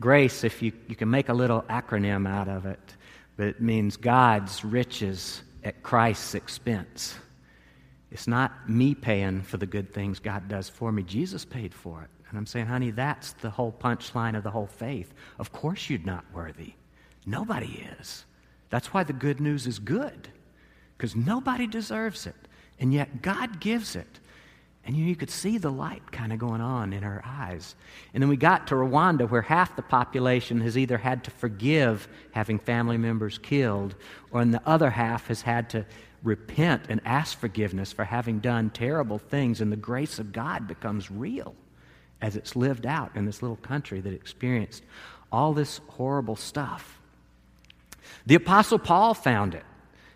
grace, 0.00 0.44
if 0.44 0.62
you, 0.62 0.72
you 0.88 0.96
can 0.96 1.10
make 1.10 1.28
a 1.28 1.34
little 1.34 1.62
acronym 1.62 2.28
out 2.28 2.48
of 2.48 2.64
it, 2.66 2.96
but 3.36 3.46
it 3.48 3.60
means 3.60 3.96
God's 3.96 4.64
riches 4.64 5.42
at 5.62 5.82
Christ's 5.82 6.34
expense. 6.34 7.16
It's 8.10 8.26
not 8.26 8.68
me 8.68 8.94
paying 8.94 9.42
for 9.42 9.56
the 9.58 9.66
good 9.66 9.92
things 9.92 10.18
God 10.18 10.48
does 10.48 10.68
for 10.68 10.90
me. 10.90 11.02
Jesus 11.02 11.44
paid 11.44 11.74
for 11.74 12.02
it. 12.02 12.10
And 12.28 12.38
I'm 12.38 12.46
saying, 12.46 12.66
honey, 12.66 12.90
that's 12.92 13.32
the 13.34 13.50
whole 13.50 13.72
punchline 13.72 14.36
of 14.36 14.42
the 14.42 14.50
whole 14.50 14.66
faith. 14.66 15.12
Of 15.38 15.52
course 15.52 15.90
you're 15.90 16.00
not 16.00 16.24
worthy. 16.32 16.74
Nobody 17.26 17.86
is. 17.98 18.24
That's 18.70 18.94
why 18.94 19.04
the 19.04 19.12
good 19.12 19.40
news 19.40 19.66
is 19.66 19.78
good, 19.78 20.28
because 20.96 21.16
nobody 21.16 21.66
deserves 21.66 22.26
it. 22.26 22.36
And 22.78 22.94
yet 22.94 23.20
God 23.20 23.60
gives 23.60 23.96
it. 23.96 24.20
And 24.84 24.96
you, 24.96 25.04
you 25.04 25.16
could 25.16 25.30
see 25.30 25.58
the 25.58 25.70
light 25.70 26.10
kind 26.10 26.32
of 26.32 26.38
going 26.38 26.60
on 26.60 26.92
in 26.92 27.02
her 27.02 27.22
eyes. 27.24 27.74
And 28.14 28.22
then 28.22 28.28
we 28.28 28.36
got 28.36 28.66
to 28.68 28.74
Rwanda, 28.74 29.28
where 29.28 29.42
half 29.42 29.76
the 29.76 29.82
population 29.82 30.60
has 30.62 30.78
either 30.78 30.98
had 30.98 31.24
to 31.24 31.30
forgive 31.30 32.08
having 32.32 32.58
family 32.58 32.96
members 32.96 33.38
killed, 33.38 33.94
or 34.30 34.44
the 34.44 34.62
other 34.66 34.90
half 34.90 35.26
has 35.28 35.42
had 35.42 35.70
to 35.70 35.84
repent 36.22 36.84
and 36.88 37.00
ask 37.04 37.38
forgiveness 37.38 37.92
for 37.92 38.04
having 38.04 38.40
done 38.40 38.70
terrible 38.70 39.18
things. 39.18 39.60
And 39.60 39.70
the 39.70 39.76
grace 39.76 40.18
of 40.18 40.32
God 40.32 40.66
becomes 40.66 41.10
real 41.10 41.54
as 42.20 42.36
it's 42.36 42.56
lived 42.56 42.86
out 42.86 43.16
in 43.16 43.24
this 43.24 43.42
little 43.42 43.56
country 43.56 44.00
that 44.00 44.12
experienced 44.12 44.82
all 45.32 45.52
this 45.52 45.80
horrible 45.88 46.36
stuff. 46.36 46.98
The 48.26 48.34
Apostle 48.34 48.78
Paul 48.78 49.14
found 49.14 49.54
it. 49.54 49.64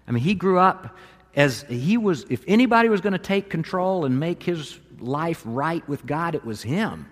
I 0.07 0.13
mean, 0.13 0.23
he 0.23 0.35
grew 0.35 0.59
up 0.59 0.97
as 1.37 1.63
he 1.63 1.97
was, 1.97 2.25
if 2.31 2.45
anybody 2.47 2.89
was 2.89 3.01
going 3.01 3.13
to 3.13 3.19
take 3.19 3.51
control 3.51 4.05
and 4.05 4.19
make 4.19 4.43
his 4.43 4.79
life 5.01 5.43
right 5.45 5.87
with 5.89 6.07
God, 6.07 6.35
it 6.35 6.45
was 6.45 6.63
him. 6.63 7.11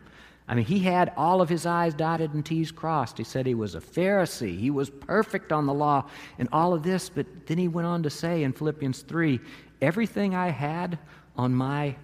I 0.49 0.55
mean, 0.55 0.65
he 0.65 0.81
had 0.81 1.13
all 1.17 1.41
of 1.41 1.49
his 1.49 1.67
I's 1.67 1.95
dotted 1.95 2.35
and 2.35 2.45
T's 2.45 2.71
crossed. 2.71 3.17
He 3.17 3.25
said 3.25 3.47
he 3.47 3.55
was 3.55 3.75
a 3.75 3.81
Pharisee. 3.81 4.59
He 4.59 4.71
was 4.71 4.91
perfect 4.91 5.53
on 5.53 5.67
the 5.67 5.75
law 5.75 6.09
and 6.39 6.49
all 6.53 6.75
of 6.75 6.83
this. 6.83 7.09
But 7.09 7.27
then 7.47 7.59
he 7.59 7.69
went 7.69 7.87
on 7.87 8.03
to 8.03 8.11
say 8.11 8.43
in 8.43 8.53
Philippians 8.53 9.03
3 9.03 9.41
everything 9.81 10.35
I 10.35 10.51
had 10.51 10.99
on 11.37 11.55
my 11.55 11.97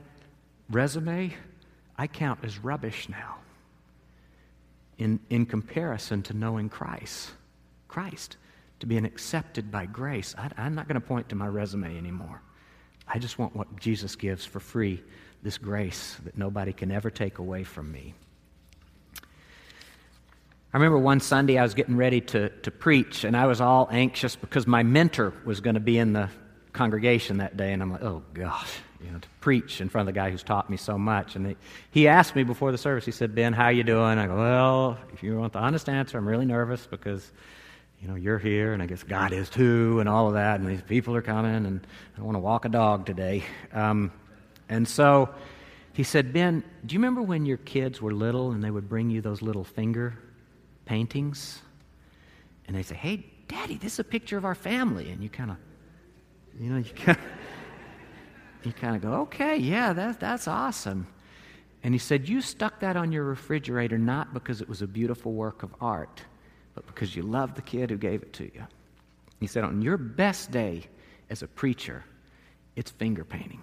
resume, 0.71 1.35
I 1.97 2.07
count 2.07 2.41
as 2.43 2.59
rubbish 2.59 3.09
now 3.09 3.37
in, 4.99 5.21
in 5.31 5.47
comparison 5.47 6.23
to 6.25 6.35
knowing 6.35 6.69
Christ. 6.69 7.31
Christ 7.89 8.37
to 8.81 8.87
being 8.87 9.05
accepted 9.05 9.71
by 9.71 9.87
grace. 9.87 10.35
I, 10.39 10.51
I'm 10.57 10.75
not 10.75 10.89
going 10.89 11.01
to 11.01 11.07
point 11.07 11.29
to 11.31 11.35
my 11.35 11.47
resume 11.47 11.97
anymore. 11.97 12.43
I 13.07 13.19
just 13.19 13.39
want 13.39 13.57
what 13.57 13.79
Jesus 13.81 14.17
gives 14.17 14.45
for 14.45 14.61
free 14.61 15.03
this 15.43 15.59
grace 15.59 16.17
that 16.25 16.37
nobody 16.37 16.73
can 16.73 16.91
ever 16.91 17.11
take 17.11 17.39
away 17.39 17.65
from 17.65 17.91
me. 17.91 18.15
I 20.73 20.77
remember 20.77 20.99
one 20.99 21.21
Sunday 21.21 21.57
I 21.57 21.63
was 21.63 21.75
getting 21.75 21.97
ready 21.97 22.21
to, 22.21 22.51
to 22.51 22.71
preach, 22.71 23.25
and 23.25 23.37
I 23.37 23.47
was 23.47 23.61
all 23.61 23.89
anxious 23.91 24.37
because 24.37 24.67
my 24.67 24.83
mentor 24.83 25.33
was 25.45 25.61
going 25.61 25.75
to 25.75 25.81
be 25.81 25.97
in 25.97 26.13
the 26.13 26.29
congregation 26.75 27.39
that 27.39 27.57
day, 27.57 27.73
and 27.73 27.83
I'm 27.83 27.91
like, 27.91 28.03
oh 28.03 28.23
gosh, 28.35 28.71
you 29.03 29.11
know, 29.11 29.19
to 29.19 29.29
preach 29.41 29.81
in 29.81 29.89
front 29.89 30.07
of 30.07 30.15
the 30.15 30.19
guy 30.19 30.31
who's 30.31 30.43
taught 30.43 30.69
me 30.69 30.77
so 30.77 30.99
much. 30.99 31.37
And 31.37 31.47
he, 31.47 31.57
he 31.91 32.09
asked 32.09 32.37
me 32.37 32.43
before 32.43 32.71
the 32.71 32.79
service, 32.79 33.07
he 33.07 33.13
said, 33.13 33.35
Ben, 33.35 33.55
how 33.55 33.69
you 33.69 33.83
doing? 33.83 34.19
I 34.19 34.27
go, 34.27 34.37
well, 34.37 34.99
if 35.15 35.23
you 35.23 35.39
want 35.39 35.55
the 35.55 35.59
honest 35.61 35.89
answer, 35.89 36.19
I'm 36.19 36.29
really 36.29 36.47
nervous 36.47 36.87
because 36.87 37.33
you 38.01 38.09
know, 38.09 38.15
you're 38.15 38.39
here, 38.39 38.73
and 38.73 38.83
I 38.83 38.87
guess 38.87 39.03
God 39.03 39.33
is 39.33 39.51
too, 39.51 39.99
and 40.01 40.09
all 40.09 40.29
of 40.29 40.35
that, 40.35 40.61
and 40.61 40.69
these 40.69 40.83
people 40.83 41.17
are 41.17 41.23
coming, 41.23 41.67
and 41.67 41.87
I 42.17 42.23
want 42.23 42.37
to 42.37 42.41
walk 42.41 42.65
a 42.65 42.69
dog 42.69 43.07
today. 43.07 43.43
Um, 43.73 44.13
and 44.69 44.87
so 44.87 45.31
he 45.93 46.05
said, 46.05 46.33
Ben, 46.33 46.63
do 46.87 46.95
you 46.95 47.01
remember 47.01 47.23
when 47.23 47.45
your 47.45 47.57
kids 47.57 48.01
were 48.01 48.13
little 48.13 48.53
and 48.53 48.63
they 48.63 48.71
would 48.71 48.89
bring 48.89 49.11
you 49.11 49.21
those 49.21 49.43
little 49.43 49.65
finger 49.65 50.17
paintings? 50.85 51.61
And 52.67 52.77
they 52.77 52.83
say, 52.83 52.95
Hey, 52.95 53.27
Daddy, 53.49 53.79
this 53.79 53.95
is 53.95 53.99
a 53.99 54.05
picture 54.05 54.39
of 54.39 54.45
our 54.45 54.55
family. 54.55 55.11
And 55.11 55.23
you 55.23 55.29
kind 55.29 55.51
of, 55.51 55.57
you 56.61 56.71
know, 56.71 56.79
you 56.79 56.85
kind 56.97 57.19
of, 57.19 57.25
you 58.65 58.73
kind 58.73 58.95
of 58.95 59.03
go, 59.03 59.13
Okay, 59.23 59.57
yeah, 59.57 59.93
that, 59.93 60.21
that's 60.21 60.47
awesome. 60.47 61.09
And 61.83 61.95
he 61.95 61.99
said, 61.99 62.29
You 62.29 62.43
stuck 62.43 62.79
that 62.79 62.97
on 62.97 63.11
your 63.11 63.25
refrigerator 63.25 63.99
not 63.99 64.33
because 64.33 64.61
it 64.61 64.69
was 64.69 64.83
a 64.83 64.87
beautiful 64.87 65.33
work 65.33 65.65
of 65.65 65.75
art 65.81 66.23
but 66.79 66.95
because 66.95 67.17
you 67.17 67.23
love 67.23 67.55
the 67.55 67.63
kid 67.63 67.91
who 67.91 67.97
gave 67.97 68.23
it 68.23 68.33
to 68.35 68.45
you. 68.45 68.65
He 69.41 69.49
said, 69.49 69.65
On 69.65 69.83
your 69.83 69.97
best 69.97 70.53
day 70.53 70.85
as 71.29 71.43
a 71.43 71.49
preacher, 71.49 72.05
it's 72.77 72.93
finger 72.93 73.25
painting. 73.25 73.61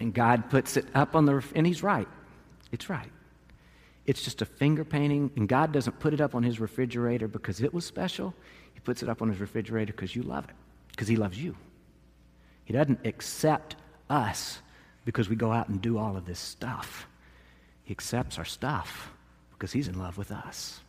And 0.00 0.12
God 0.12 0.50
puts 0.50 0.76
it 0.76 0.86
up 0.94 1.14
on 1.14 1.24
the, 1.24 1.42
and 1.54 1.64
He's 1.64 1.82
right. 1.82 2.08
It's 2.72 2.90
right. 2.90 3.10
It's 4.06 4.22
just 4.22 4.42
a 4.42 4.44
finger 4.44 4.84
painting, 4.84 5.30
and 5.36 5.48
God 5.48 5.70
doesn't 5.70 6.00
put 6.00 6.14
it 6.14 6.20
up 6.20 6.34
on 6.34 6.42
His 6.42 6.58
refrigerator 6.58 7.28
because 7.28 7.60
it 7.60 7.72
was 7.72 7.84
special. 7.84 8.34
He 8.74 8.80
puts 8.80 9.02
it 9.02 9.08
up 9.08 9.22
on 9.22 9.28
His 9.28 9.38
refrigerator 9.38 9.92
because 9.92 10.16
you 10.16 10.22
love 10.22 10.44
it, 10.48 10.54
because 10.90 11.06
He 11.06 11.14
loves 11.14 11.40
you. 11.40 11.54
He 12.64 12.72
doesn't 12.72 13.06
accept 13.06 13.76
us 14.10 14.58
because 15.04 15.28
we 15.28 15.36
go 15.36 15.52
out 15.52 15.68
and 15.68 15.80
do 15.80 15.96
all 15.96 16.16
of 16.16 16.26
this 16.26 16.40
stuff. 16.40 17.06
He 17.84 17.92
accepts 17.92 18.36
our 18.36 18.44
stuff 18.44 19.12
because 19.52 19.72
He's 19.72 19.86
in 19.86 19.98
love 19.98 20.18
with 20.18 20.32
us. 20.32 20.80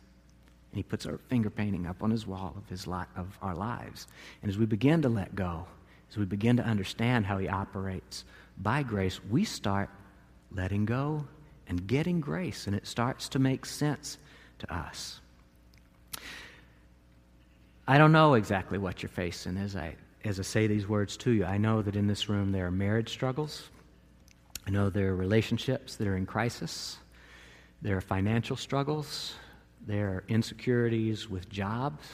And 0.72 0.76
he 0.76 0.82
puts 0.82 1.06
our 1.06 1.18
finger 1.28 1.50
painting 1.50 1.86
up 1.86 2.02
on 2.02 2.10
his 2.10 2.26
wall 2.26 2.54
of, 2.56 2.68
his 2.68 2.86
li- 2.86 3.04
of 3.16 3.36
our 3.42 3.54
lives. 3.54 4.06
And 4.42 4.50
as 4.50 4.56
we 4.56 4.66
begin 4.66 5.02
to 5.02 5.08
let 5.08 5.34
go, 5.34 5.66
as 6.10 6.16
we 6.16 6.24
begin 6.24 6.56
to 6.58 6.64
understand 6.64 7.26
how 7.26 7.38
he 7.38 7.48
operates 7.48 8.24
by 8.58 8.82
grace, 8.82 9.20
we 9.30 9.44
start 9.44 9.90
letting 10.52 10.84
go 10.84 11.26
and 11.68 11.86
getting 11.86 12.20
grace, 12.20 12.66
and 12.66 12.74
it 12.74 12.86
starts 12.86 13.28
to 13.30 13.38
make 13.38 13.64
sense 13.64 14.18
to 14.58 14.74
us. 14.74 15.20
I 17.86 17.98
don't 17.98 18.12
know 18.12 18.34
exactly 18.34 18.78
what 18.78 19.02
you're 19.02 19.10
facing 19.10 19.56
as 19.56 19.76
I, 19.76 19.96
as 20.24 20.38
I 20.38 20.42
say 20.42 20.66
these 20.66 20.88
words 20.88 21.16
to 21.18 21.30
you. 21.30 21.44
I 21.44 21.58
know 21.58 21.82
that 21.82 21.96
in 21.96 22.06
this 22.06 22.28
room 22.28 22.52
there 22.52 22.66
are 22.66 22.70
marriage 22.70 23.10
struggles. 23.10 23.68
I 24.66 24.70
know 24.70 24.90
there 24.90 25.10
are 25.10 25.16
relationships 25.16 25.96
that 25.96 26.06
are 26.06 26.16
in 26.16 26.26
crisis. 26.26 26.98
There 27.82 27.96
are 27.96 28.00
financial 28.00 28.56
struggles. 28.56 29.34
There 29.86 30.08
are 30.08 30.24
insecurities 30.28 31.28
with 31.28 31.48
jobs. 31.48 32.06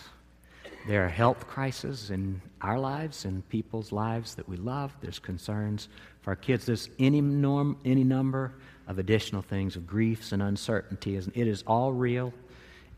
There 0.87 1.05
are 1.05 1.09
health 1.09 1.49
crises 1.49 2.11
in 2.11 2.41
our 2.61 2.79
lives 2.79 3.25
and 3.25 3.47
people's 3.49 3.91
lives 3.91 4.37
that 4.37 4.49
we 4.49 4.57
love. 4.57 4.97
There's 5.01 5.19
concerns 5.19 5.89
for 6.21 6.31
our 6.31 6.37
kids. 6.37 6.65
There's 6.65 6.89
any, 7.01 7.21
norm, 7.21 7.77
any 7.85 8.05
number 8.05 8.55
of 8.87 9.01
additional 9.01 9.43
things, 9.43 9.75
of 9.75 9.87
griefs 9.87 10.31
and 10.31 10.43
uncertainties. 10.43 11.29
It 11.35 11.49
is 11.49 11.65
all 11.67 11.93
real 11.93 12.33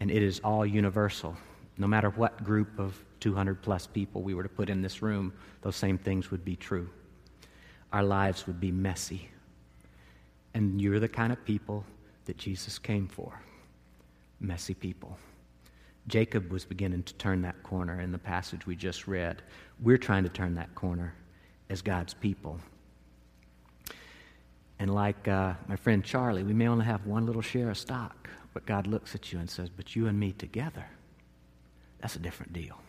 and 0.00 0.10
it 0.10 0.22
is 0.22 0.40
all 0.40 0.66
universal. 0.66 1.34
No 1.78 1.86
matter 1.86 2.10
what 2.10 2.44
group 2.44 2.78
of 2.78 3.02
200 3.20 3.62
plus 3.62 3.86
people 3.86 4.22
we 4.22 4.34
were 4.34 4.42
to 4.42 4.48
put 4.50 4.68
in 4.68 4.82
this 4.82 5.00
room, 5.00 5.32
those 5.62 5.76
same 5.76 5.96
things 5.96 6.30
would 6.30 6.44
be 6.44 6.56
true. 6.56 6.90
Our 7.92 8.02
lives 8.02 8.46
would 8.46 8.60
be 8.60 8.70
messy. 8.70 9.30
And 10.52 10.80
you're 10.80 11.00
the 11.00 11.08
kind 11.08 11.32
of 11.32 11.42
people 11.46 11.84
that 12.26 12.36
Jesus 12.36 12.78
came 12.78 13.08
for 13.08 13.40
messy 14.40 14.74
people. 14.74 15.16
Jacob 16.06 16.50
was 16.50 16.64
beginning 16.64 17.02
to 17.02 17.14
turn 17.14 17.42
that 17.42 17.62
corner 17.62 18.00
in 18.00 18.12
the 18.12 18.18
passage 18.18 18.66
we 18.66 18.74
just 18.74 19.06
read. 19.06 19.42
We're 19.80 19.98
trying 19.98 20.22
to 20.24 20.30
turn 20.30 20.54
that 20.54 20.74
corner 20.74 21.14
as 21.68 21.82
God's 21.82 22.14
people. 22.14 22.58
And 24.78 24.94
like 24.94 25.28
uh, 25.28 25.54
my 25.66 25.76
friend 25.76 26.04
Charlie, 26.04 26.44
we 26.44 26.54
may 26.54 26.68
only 26.68 26.86
have 26.86 27.04
one 27.06 27.26
little 27.26 27.42
share 27.42 27.70
of 27.70 27.76
stock, 27.76 28.28
but 28.54 28.64
God 28.64 28.86
looks 28.86 29.14
at 29.14 29.32
you 29.32 29.38
and 29.38 29.50
says, 29.50 29.68
But 29.68 29.94
you 29.94 30.06
and 30.06 30.18
me 30.18 30.32
together, 30.32 30.86
that's 32.00 32.16
a 32.16 32.20
different 32.20 32.52
deal. 32.52 32.80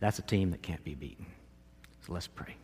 That's 0.00 0.18
a 0.18 0.22
team 0.22 0.50
that 0.50 0.62
can't 0.62 0.82
be 0.82 0.94
beaten. 0.94 1.26
So 2.06 2.14
let's 2.14 2.26
pray. 2.26 2.56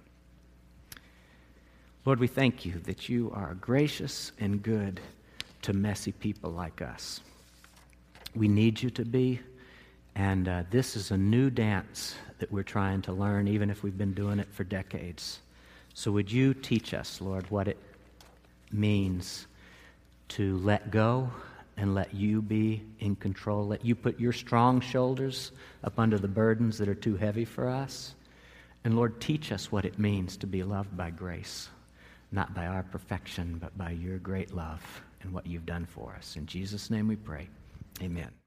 Lord, 2.06 2.18
we 2.18 2.28
thank 2.28 2.64
you 2.64 2.78
that 2.84 3.08
you 3.08 3.30
are 3.34 3.54
gracious 3.54 4.32
and 4.40 4.62
good 4.62 5.00
to 5.62 5.72
messy 5.72 6.12
people 6.12 6.50
like 6.50 6.80
us. 6.80 7.20
We 8.36 8.48
need 8.48 8.82
you 8.82 8.90
to 8.90 9.04
be. 9.04 9.40
And 10.14 10.46
uh, 10.46 10.64
this 10.70 10.94
is 10.94 11.10
a 11.10 11.16
new 11.16 11.48
dance 11.48 12.14
that 12.38 12.52
we're 12.52 12.62
trying 12.62 13.02
to 13.02 13.12
learn, 13.12 13.48
even 13.48 13.70
if 13.70 13.82
we've 13.82 13.96
been 13.96 14.12
doing 14.12 14.38
it 14.38 14.48
for 14.52 14.62
decades. 14.62 15.40
So, 15.94 16.12
would 16.12 16.30
you 16.30 16.52
teach 16.52 16.92
us, 16.92 17.20
Lord, 17.22 17.50
what 17.50 17.66
it 17.66 17.78
means 18.70 19.46
to 20.28 20.58
let 20.58 20.90
go 20.90 21.30
and 21.78 21.94
let 21.94 22.14
you 22.14 22.42
be 22.42 22.82
in 23.00 23.16
control? 23.16 23.66
Let 23.66 23.84
you 23.84 23.94
put 23.94 24.20
your 24.20 24.32
strong 24.32 24.80
shoulders 24.80 25.52
up 25.82 25.98
under 25.98 26.18
the 26.18 26.28
burdens 26.28 26.76
that 26.78 26.88
are 26.88 26.94
too 26.94 27.16
heavy 27.16 27.46
for 27.46 27.68
us. 27.68 28.14
And, 28.84 28.96
Lord, 28.96 29.18
teach 29.18 29.50
us 29.50 29.72
what 29.72 29.86
it 29.86 29.98
means 29.98 30.36
to 30.38 30.46
be 30.46 30.62
loved 30.62 30.94
by 30.94 31.10
grace, 31.10 31.70
not 32.32 32.54
by 32.54 32.66
our 32.66 32.82
perfection, 32.82 33.56
but 33.58 33.76
by 33.78 33.92
your 33.92 34.18
great 34.18 34.54
love 34.54 34.82
and 35.22 35.32
what 35.32 35.46
you've 35.46 35.66
done 35.66 35.86
for 35.86 36.14
us. 36.16 36.36
In 36.36 36.44
Jesus' 36.44 36.90
name 36.90 37.08
we 37.08 37.16
pray. 37.16 37.48
Amen. 38.02 38.45